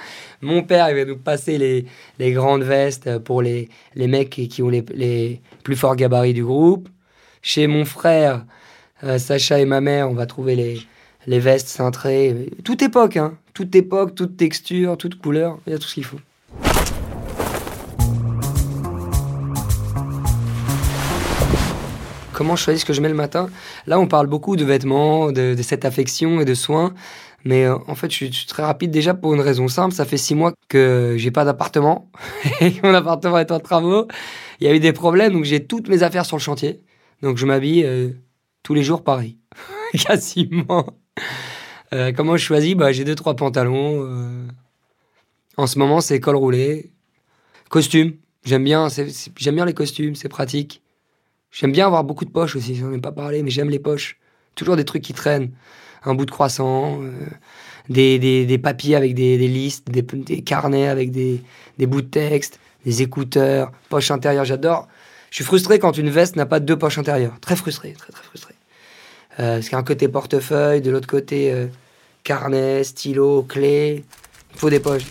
Mon 0.42 0.62
père, 0.62 0.90
il 0.90 0.96
va 0.96 1.04
nous 1.04 1.16
passer 1.16 1.58
les, 1.58 1.86
les 2.18 2.32
grandes 2.32 2.62
vestes 2.62 3.18
pour 3.18 3.42
les, 3.42 3.68
les 3.94 4.06
mecs 4.06 4.30
qui 4.30 4.62
ont 4.62 4.68
les, 4.68 4.84
les, 4.94 5.40
plus 5.62 5.76
forts 5.76 5.96
gabarits 5.96 6.34
du 6.34 6.44
groupe. 6.44 6.88
Chez 7.42 7.66
mon 7.66 7.84
frère, 7.84 8.44
euh, 9.04 9.18
Sacha 9.18 9.60
et 9.60 9.64
ma 9.64 9.80
mère, 9.80 10.10
on 10.10 10.14
va 10.14 10.26
trouver 10.26 10.56
les, 10.56 10.80
les 11.26 11.38
vestes 11.38 11.68
cintrées. 11.68 12.50
Toute 12.64 12.82
époque, 12.82 13.16
hein. 13.16 13.38
Toute 13.54 13.74
époque, 13.74 14.14
toute 14.14 14.36
texture, 14.36 14.96
toute 14.96 15.18
couleur. 15.18 15.58
Il 15.66 15.72
y 15.72 15.76
a 15.76 15.78
tout 15.78 15.88
ce 15.88 15.94
qu'il 15.94 16.04
faut. 16.04 16.20
Comment 22.36 22.54
je 22.54 22.62
choisis 22.62 22.82
ce 22.82 22.86
que 22.86 22.92
je 22.92 23.00
mets 23.00 23.08
le 23.08 23.14
matin. 23.14 23.48
Là, 23.86 23.98
on 23.98 24.06
parle 24.06 24.26
beaucoup 24.26 24.56
de 24.56 24.64
vêtements, 24.64 25.32
de, 25.32 25.56
cette 25.62 25.86
affection 25.86 26.38
et 26.40 26.44
de 26.44 26.54
soins. 26.54 26.92
Mais 27.44 27.64
euh, 27.64 27.76
en 27.86 27.94
fait, 27.94 28.10
je 28.10 28.16
suis, 28.16 28.46
très 28.46 28.62
rapide 28.62 28.90
déjà 28.90 29.14
pour 29.14 29.34
une 29.34 29.40
raison 29.40 29.68
simple. 29.68 29.94
Ça 29.94 30.04
fait 30.04 30.18
six 30.18 30.34
mois 30.34 30.52
que 30.68 31.14
j'ai 31.16 31.30
pas 31.30 31.44
d'appartement. 31.44 32.10
Mon 32.82 32.92
appartement 32.92 33.38
est 33.38 33.50
en 33.50 33.58
travaux. 33.58 34.06
Il 34.60 34.66
y 34.66 34.70
a 34.70 34.74
eu 34.74 34.80
des 34.80 34.92
problèmes, 34.92 35.32
donc 35.32 35.44
j'ai 35.44 35.66
toutes 35.66 35.88
mes 35.88 36.02
affaires 36.02 36.26
sur 36.26 36.36
le 36.36 36.42
chantier. 36.42 36.82
Donc 37.22 37.38
je 37.38 37.46
m'habille 37.46 37.84
euh, 37.84 38.10
tous 38.62 38.74
les 38.74 38.82
jours 38.82 39.02
pareil. 39.02 39.38
Quasiment. 39.94 40.86
Euh, 41.94 42.12
comment 42.14 42.36
je 42.36 42.44
choisis? 42.44 42.74
Bah, 42.74 42.92
J'ai 42.92 43.04
deux, 43.04 43.14
trois 43.14 43.34
pantalons. 43.34 44.46
En 45.56 45.66
ce 45.66 45.78
moment, 45.78 46.02
c'est 46.02 46.20
col 46.20 46.36
roulé. 46.36 46.92
Costume. 47.70 48.12
J'aime 48.44 48.64
bien, 48.64 48.88
j'aime 49.36 49.54
bien 49.54 49.64
les 49.64 49.74
costumes, 49.74 50.14
c'est 50.14 50.28
pratique. 50.28 50.82
J'aime 51.58 51.72
bien 51.72 51.86
avoir 51.86 52.04
beaucoup 52.04 52.26
de 52.26 52.30
poches 52.30 52.54
aussi, 52.54 52.74
j'en 52.74 52.92
ai 52.92 52.98
pas 52.98 53.12
parlé, 53.12 53.42
mais 53.42 53.48
j'aime 53.48 53.70
les 53.70 53.78
poches. 53.78 54.18
Toujours 54.56 54.76
des 54.76 54.84
trucs 54.84 55.02
qui 55.02 55.14
traînent. 55.14 55.52
Un 56.04 56.14
bout 56.14 56.26
de 56.26 56.30
croissant, 56.30 57.02
euh, 57.02 57.10
des, 57.88 58.18
des, 58.18 58.58
papiers 58.58 58.94
avec 58.94 59.14
des, 59.14 59.38
listes, 59.38 59.88
des, 59.90 60.02
des, 60.02 60.42
carnets 60.42 60.86
avec 60.86 61.10
des, 61.10 61.40
bouts 61.78 62.02
de 62.02 62.08
texte, 62.08 62.60
des 62.84 63.00
écouteurs, 63.00 63.72
poches 63.88 64.10
intérieures, 64.10 64.44
j'adore. 64.44 64.86
Je 65.30 65.36
suis 65.36 65.44
frustré 65.44 65.78
quand 65.78 65.96
une 65.96 66.10
veste 66.10 66.36
n'a 66.36 66.44
pas 66.44 66.60
deux 66.60 66.76
poches 66.76 66.98
intérieures. 66.98 67.40
Très 67.40 67.56
frustré, 67.56 67.92
très 67.92 68.12
très 68.12 68.22
frustré. 68.22 68.54
Euh, 69.40 69.54
parce 69.54 69.64
qu'il 69.64 69.72
y 69.72 69.76
a 69.76 69.78
un 69.78 69.82
côté 69.82 70.08
portefeuille, 70.08 70.82
de 70.82 70.90
l'autre 70.90 71.08
côté 71.08 71.50
euh, 71.52 71.68
carnet, 72.22 72.84
stylo, 72.84 73.44
clé. 73.44 74.04
Il 74.52 74.58
faut 74.58 74.68
des 74.68 74.80
poches. 74.80 75.06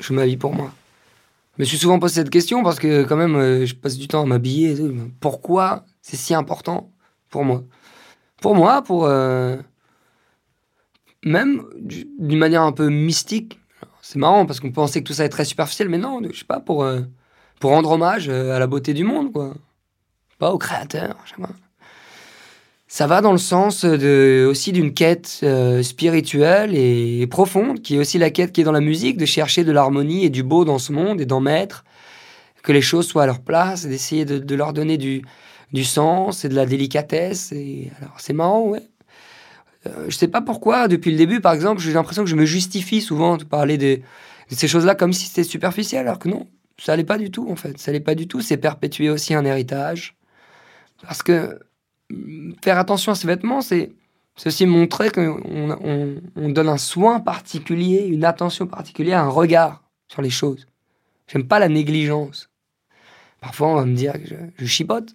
Je 0.00 0.14
m'habille 0.14 0.38
pour 0.38 0.54
moi 0.54 0.72
me 1.58 1.64
suis 1.64 1.78
souvent 1.78 1.98
posé 1.98 2.14
cette 2.14 2.30
question 2.30 2.62
parce 2.62 2.78
que 2.78 3.04
quand 3.04 3.16
même, 3.16 3.36
euh, 3.36 3.66
je 3.66 3.74
passe 3.74 3.96
du 3.96 4.08
temps 4.08 4.22
à 4.22 4.26
m'habiller. 4.26 4.76
Pourquoi 5.20 5.84
c'est 6.02 6.16
si 6.16 6.34
important 6.34 6.92
pour 7.30 7.44
moi? 7.44 7.64
Pour 8.40 8.54
moi, 8.54 8.82
pour... 8.82 9.06
Euh, 9.06 9.56
même 11.24 11.64
d'une 11.76 12.38
manière 12.38 12.62
un 12.62 12.72
peu 12.72 12.88
mystique. 12.88 13.58
C'est 14.00 14.18
marrant 14.18 14.46
parce 14.46 14.60
qu'on 14.60 14.70
pensait 14.70 15.02
que 15.02 15.06
tout 15.06 15.12
ça 15.12 15.24
est 15.24 15.28
très 15.28 15.44
superficiel, 15.44 15.88
mais 15.88 15.98
non, 15.98 16.20
je 16.30 16.38
sais 16.38 16.44
pas, 16.44 16.60
pour, 16.60 16.84
euh, 16.84 17.00
pour 17.60 17.72
rendre 17.72 17.90
hommage 17.90 18.28
à 18.28 18.58
la 18.58 18.66
beauté 18.66 18.94
du 18.94 19.04
monde, 19.04 19.32
quoi. 19.32 19.54
Pas 20.38 20.52
au 20.52 20.58
créateur, 20.58 21.16
je 21.24 21.30
sais 21.30 21.42
pas 21.42 21.50
ça 22.88 23.06
va 23.06 23.20
dans 23.20 23.32
le 23.32 23.38
sens 23.38 23.84
de, 23.84 24.46
aussi 24.48 24.72
d'une 24.72 24.94
quête 24.94 25.40
euh, 25.42 25.82
spirituelle 25.82 26.74
et, 26.74 27.26
profonde, 27.26 27.82
qui 27.82 27.96
est 27.96 27.98
aussi 27.98 28.16
la 28.16 28.30
quête 28.30 28.50
qui 28.50 28.62
est 28.62 28.64
dans 28.64 28.72
la 28.72 28.80
musique, 28.80 29.18
de 29.18 29.26
chercher 29.26 29.62
de 29.62 29.72
l'harmonie 29.72 30.24
et 30.24 30.30
du 30.30 30.42
beau 30.42 30.64
dans 30.64 30.78
ce 30.78 30.92
monde 30.92 31.20
et 31.20 31.26
d'en 31.26 31.40
mettre, 31.40 31.84
que 32.62 32.72
les 32.72 32.80
choses 32.80 33.06
soient 33.06 33.24
à 33.24 33.26
leur 33.26 33.40
place, 33.40 33.84
d'essayer 33.84 34.24
de, 34.24 34.54
leur 34.54 34.72
donner 34.72 34.96
du, 34.96 35.22
du 35.74 35.84
sens 35.84 36.46
et 36.46 36.48
de 36.48 36.54
la 36.54 36.64
délicatesse. 36.64 37.52
Et 37.52 37.92
alors 38.00 38.14
c'est 38.18 38.32
marrant, 38.32 38.62
ouais. 38.62 38.82
Euh, 39.86 40.06
je 40.08 40.16
sais 40.16 40.28
pas 40.28 40.40
pourquoi, 40.40 40.88
depuis 40.88 41.10
le 41.10 41.18
début, 41.18 41.40
par 41.40 41.52
exemple, 41.52 41.82
j'ai 41.82 41.92
l'impression 41.92 42.24
que 42.24 42.30
je 42.30 42.36
me 42.36 42.46
justifie 42.46 43.02
souvent 43.02 43.36
de 43.36 43.44
parler 43.44 43.76
de, 43.76 43.96
de 43.96 44.54
ces 44.54 44.66
choses-là 44.66 44.94
comme 44.94 45.12
si 45.12 45.26
c'était 45.26 45.44
superficiel, 45.44 46.06
alors 46.06 46.18
que 46.18 46.30
non, 46.30 46.46
ça 46.78 46.94
allait 46.94 47.04
pas 47.04 47.18
du 47.18 47.30
tout 47.30 47.48
en 47.50 47.56
fait. 47.56 47.78
Ça 47.78 47.90
allait 47.90 48.00
pas 48.00 48.14
du 48.14 48.26
tout. 48.28 48.40
C'est 48.40 48.56
perpétuer 48.56 49.10
aussi 49.10 49.34
un 49.34 49.44
héritage. 49.44 50.16
Parce 51.02 51.22
que 51.22 51.60
faire 52.62 52.78
attention 52.78 53.12
à 53.12 53.14
ses 53.14 53.26
vêtements, 53.26 53.60
c'est 53.60 53.92
aussi 54.46 54.66
montrer 54.66 55.10
qu'on 55.10 56.20
on, 56.36 56.48
donne 56.48 56.68
un 56.68 56.78
soin 56.78 57.20
particulier, 57.20 58.06
une 58.06 58.24
attention 58.24 58.66
particulière, 58.66 59.20
un 59.20 59.28
regard 59.28 59.82
sur 60.08 60.22
les 60.22 60.30
choses. 60.30 60.66
J'aime 61.26 61.46
pas 61.46 61.58
la 61.58 61.68
négligence. 61.68 62.50
Parfois, 63.40 63.68
on 63.68 63.74
va 63.74 63.84
me 63.84 63.94
dire 63.94 64.14
que 64.14 64.34
je, 64.56 64.66
chipote. 64.66 65.14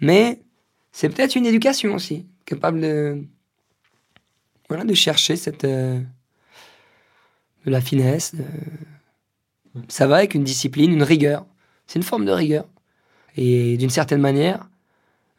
Mais 0.00 0.40
c'est 0.92 1.08
peut-être 1.08 1.36
une 1.36 1.46
éducation 1.46 1.94
aussi, 1.94 2.26
capable 2.44 2.80
de, 2.80 3.24
voilà, 4.68 4.84
de 4.84 4.94
chercher 4.94 5.36
cette, 5.36 5.64
euh, 5.64 6.00
de 7.64 7.70
la 7.70 7.80
finesse. 7.80 8.34
Ça 9.88 10.06
va 10.06 10.16
avec 10.16 10.34
une 10.34 10.44
discipline, 10.44 10.92
une 10.92 11.02
rigueur. 11.02 11.46
C'est 11.86 11.98
une 11.98 12.04
forme 12.04 12.24
de 12.24 12.32
rigueur. 12.32 12.66
Et 13.36 13.76
d'une 13.76 13.90
certaine 13.90 14.20
manière, 14.20 14.68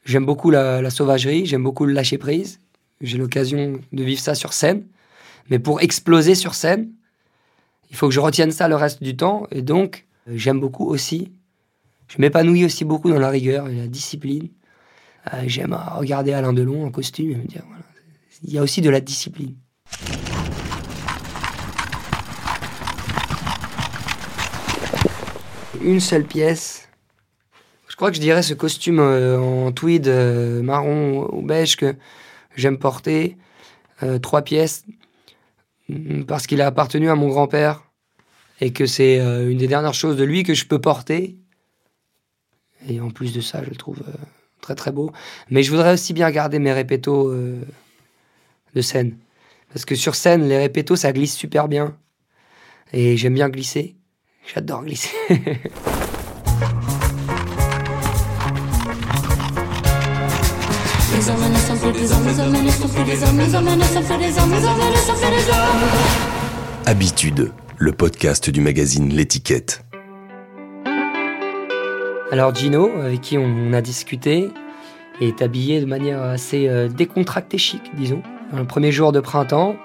J'aime 0.06 0.26
beaucoup 0.26 0.52
la, 0.52 0.88
sauvagerie, 0.92 1.48
j'aime 1.48 1.64
beaucoup 1.64 1.86
le 1.86 1.94
lâcher 1.94 2.20
prise. 2.20 2.60
J'ai 3.02 3.18
l'occasion 3.18 3.80
de 3.92 4.04
vivre 4.04 4.22
ça 4.22 4.36
sur 4.36 4.54
scène. 4.54 4.86
Mais 5.50 5.58
pour 5.58 5.82
exploser 5.82 6.36
sur 6.36 6.54
scène, 6.54 6.92
il 7.90 7.96
faut 7.96 8.08
que 8.08 8.14
je 8.14 8.20
retienne 8.20 8.52
ça 8.52 8.68
le 8.68 8.76
reste 8.76 9.02
du 9.02 9.18
temps. 9.18 9.48
Et 9.52 9.64
donc, 9.64 10.06
j'aime 10.28 10.60
beaucoup 10.60 10.86
aussi, 10.86 11.32
je 12.08 12.22
m'épanouis 12.22 12.66
aussi 12.66 12.86
beaucoup 12.86 13.10
dans 13.10 13.20
la 13.20 13.30
rigueur 13.30 13.68
et 13.68 13.76
la 13.76 13.88
discipline. 13.88 14.50
Euh, 15.34 15.44
j'aime 15.48 15.76
regarder 15.96 16.34
Alain 16.34 16.54
Delon 16.54 16.86
en 16.86 16.92
costume 16.92 17.32
et 17.32 17.36
me 17.36 17.48
dire, 17.48 17.64
voilà, 17.68 17.84
il 18.44 18.54
y 18.54 18.60
a 18.60 18.62
aussi 18.62 18.82
de 18.82 18.92
la 18.92 19.02
discipline. 19.02 19.56
Une 25.82 26.00
seule 26.00 26.26
pièce 26.26 26.88
je 27.96 27.98
crois 27.98 28.10
que 28.10 28.18
je 28.18 28.22
dirais 28.22 28.44
ce 28.44 28.54
costume 28.54 29.00
euh, 29.00 29.40
en 29.40 29.72
tweed 29.72 30.10
euh, 30.10 30.62
marron 30.62 31.30
ou 31.32 31.42
beige 31.42 31.78
que 31.78 31.96
j'aime 32.54 32.78
porter, 32.78 33.38
euh, 34.04 34.20
trois 34.20 34.42
pièces, 34.42 34.84
mm, 35.88 36.24
parce 36.24 36.46
qu'il 36.46 36.60
a 36.60 36.68
appartenu 36.68 37.10
à 37.10 37.16
mon 37.16 37.30
grand-père 37.30 37.86
et 38.60 38.74
que 38.74 38.86
c'est 38.86 39.20
une 39.20 39.60
des 39.60 39.70
dernières 39.70 39.94
choses 39.94 40.18
de 40.18 40.26
lui 40.26 40.44
que 40.44 40.54
je 40.54 40.66
peux 40.66 40.82
porter. 40.82 41.38
Et 42.90 43.00
en 43.00 43.12
plus 43.12 43.32
de 43.32 43.40
ça, 43.40 43.64
je 43.64 43.70
le 43.70 43.78
trouve 43.78 44.04
très 44.60 44.76
très 44.76 44.92
beau. 44.92 45.14
Mais 45.50 45.64
je 45.64 45.72
voudrais 45.72 45.94
aussi 45.94 46.12
bien 46.12 46.30
garder 46.32 46.60
mes 46.60 46.74
répétos 46.74 47.34
de 47.34 48.82
scène. 48.82 49.18
Parce 49.70 49.86
que 49.86 49.96
sur 49.96 50.16
scène, 50.16 50.50
les 50.50 50.58
répétos, 50.58 50.98
ça 50.98 51.14
glisse 51.14 51.36
super 51.36 51.70
bien. 51.70 51.98
Et 52.92 53.16
j'aime 53.16 53.36
bien 53.36 53.50
glisser. 53.50 53.96
J'adore 54.54 54.84
glisser. 54.84 55.16
Habitude, 66.86 67.54
le 67.78 67.92
podcast 67.94 68.50
du 68.50 68.60
magazine 68.60 69.14
L'étiquette. 69.14 69.86
Alors 72.34 72.54
Gino, 72.54 72.90
avec 73.00 73.22
qui 73.22 73.38
on 73.38 73.72
a 73.72 73.82
discuté, 73.82 74.50
est 75.22 75.42
habillé 75.42 75.80
de 75.80 75.86
manière 75.86 76.22
assez 76.22 76.68
euh, 76.68 76.90
décontractée 76.90 77.58
chic, 77.58 77.82
disons. 77.96 78.22
Dans 78.52 78.60
le 78.60 78.68
premier 78.68 78.92
jour 78.92 79.14
de 79.14 79.22
printemps, 79.22 79.78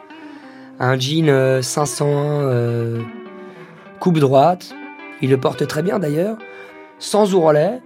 un 0.80 0.98
jean 0.98 1.62
501 1.62 2.06
euh, 2.08 2.50
euh, 2.50 3.02
coupe 4.00 4.18
droite, 4.18 4.74
il 5.22 5.30
le 5.30 5.38
porte 5.38 5.64
très 5.68 5.84
bien 5.84 6.00
d'ailleurs, 6.00 6.38
sans 6.98 7.34
ourlet, 7.34 7.80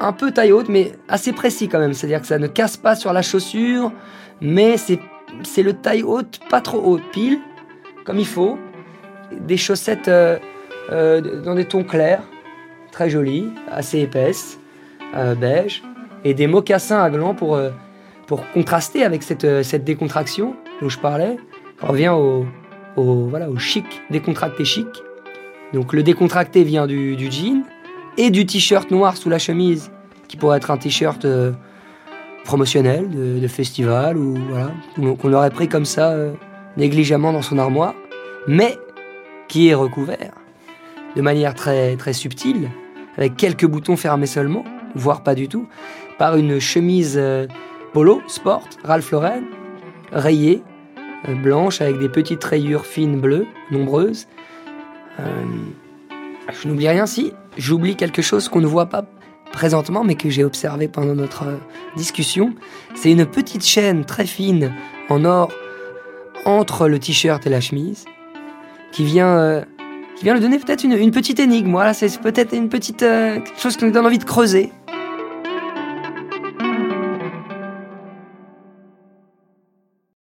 un 0.00 0.12
peu 0.12 0.30
taille 0.30 0.52
haute, 0.52 0.68
mais 0.68 0.92
assez 1.08 1.32
précis 1.32 1.68
quand 1.68 1.78
même. 1.78 1.92
C'est-à-dire 1.92 2.20
que 2.20 2.26
ça 2.26 2.38
ne 2.38 2.46
casse 2.46 2.76
pas 2.76 2.94
sur 2.94 3.12
la 3.12 3.22
chaussure, 3.22 3.92
mais 4.40 4.76
c'est 4.76 5.62
le 5.62 5.72
taille 5.72 6.02
haute, 6.02 6.40
pas 6.50 6.60
trop 6.60 6.80
haute, 6.84 7.02
pile, 7.12 7.38
comme 8.04 8.18
il 8.18 8.26
faut. 8.26 8.58
Des 9.32 9.56
chaussettes 9.56 10.08
euh, 10.08 10.38
euh, 10.90 11.42
dans 11.42 11.54
des 11.54 11.66
tons 11.66 11.84
clairs, 11.84 12.22
très 12.92 13.10
jolies, 13.10 13.48
assez 13.70 14.00
épaisses, 14.00 14.58
euh, 15.14 15.34
beige, 15.34 15.82
et 16.24 16.34
des 16.34 16.46
mocassins 16.46 17.02
à 17.02 17.10
gland 17.10 17.34
pour, 17.34 17.60
pour 18.26 18.48
contraster 18.52 19.04
avec 19.04 19.22
cette, 19.22 19.62
cette 19.62 19.84
décontraction 19.84 20.56
dont 20.80 20.88
je 20.88 20.98
parlais. 20.98 21.36
On 21.82 21.88
revient 21.88 22.08
au, 22.08 22.46
voilà, 22.96 23.48
au 23.48 23.58
chic, 23.58 23.84
décontracté 24.10 24.64
chic. 24.64 24.88
Donc 25.72 25.92
le 25.92 26.02
décontracté 26.02 26.64
vient 26.64 26.86
du, 26.86 27.14
du 27.14 27.30
jean, 27.30 27.62
et 28.18 28.30
du 28.30 28.44
t-shirt 28.44 28.90
noir 28.90 29.16
sous 29.16 29.30
la 29.30 29.38
chemise, 29.38 29.90
qui 30.26 30.36
pourrait 30.36 30.58
être 30.58 30.70
un 30.70 30.76
t-shirt 30.76 31.24
euh, 31.24 31.52
promotionnel 32.44 33.08
de, 33.08 33.48
festival 33.48 34.18
ou 34.18 34.36
voilà, 34.50 34.72
qu'on 35.16 35.32
aurait 35.32 35.50
pris 35.50 35.68
comme 35.68 35.84
ça 35.84 36.10
euh, 36.10 36.32
négligemment 36.76 37.32
dans 37.32 37.42
son 37.42 37.58
armoire, 37.58 37.94
mais 38.46 38.76
qui 39.46 39.68
est 39.68 39.74
recouvert 39.74 40.32
de 41.16 41.22
manière 41.22 41.54
très 41.54 41.96
très 41.96 42.12
subtile, 42.12 42.70
avec 43.16 43.36
quelques 43.36 43.66
boutons 43.66 43.96
fermés 43.96 44.26
seulement, 44.26 44.64
voire 44.94 45.22
pas 45.22 45.34
du 45.34 45.48
tout, 45.48 45.66
par 46.18 46.36
une 46.36 46.58
chemise 46.58 47.14
euh, 47.16 47.46
polo 47.92 48.20
sport 48.26 48.64
Ralph 48.84 49.10
Lauren 49.12 49.42
rayée 50.12 50.62
blanche 51.42 51.80
avec 51.80 51.98
des 51.98 52.08
petites 52.08 52.42
rayures 52.44 52.86
fines 52.86 53.20
bleues 53.20 53.46
nombreuses. 53.70 54.28
je 55.18 56.68
n'oublie 56.68 56.88
rien 56.88 57.06
si 57.06 57.32
j'oublie 57.58 57.96
quelque 57.96 58.22
chose 58.22 58.48
qu'on 58.48 58.60
ne 58.60 58.66
voit 58.66 58.86
pas 58.86 59.04
présentement, 59.52 60.04
mais 60.04 60.14
que 60.14 60.30
j'ai 60.30 60.44
observé 60.44 60.88
pendant 60.88 61.14
notre 61.14 61.42
euh, 61.44 61.56
discussion. 61.96 62.54
C'est 62.94 63.10
une 63.10 63.26
petite 63.26 63.64
chaîne 63.64 64.04
très 64.04 64.26
fine 64.26 64.72
en 65.08 65.24
or 65.24 65.50
entre 66.44 66.88
le 66.88 66.98
t-shirt 66.98 67.46
et 67.46 67.50
la 67.50 67.60
chemise, 67.60 68.04
qui 68.92 69.04
vient, 69.04 69.38
euh, 69.38 69.62
qui 70.16 70.24
vient 70.24 70.34
lui 70.34 70.40
donner 70.40 70.58
peut-être 70.58 70.84
une, 70.84 71.10
petite 71.10 71.40
énigme. 71.40 71.72
Voilà, 71.72 71.92
c'est 71.92 72.20
peut-être 72.20 72.54
une 72.54 72.68
petite 72.68 73.02
euh, 73.02 73.40
chose 73.58 73.76
qui 73.76 73.84
nous 73.84 73.90
donne 73.90 74.06
envie 74.06 74.18
de 74.18 74.24
creuser. 74.24 74.72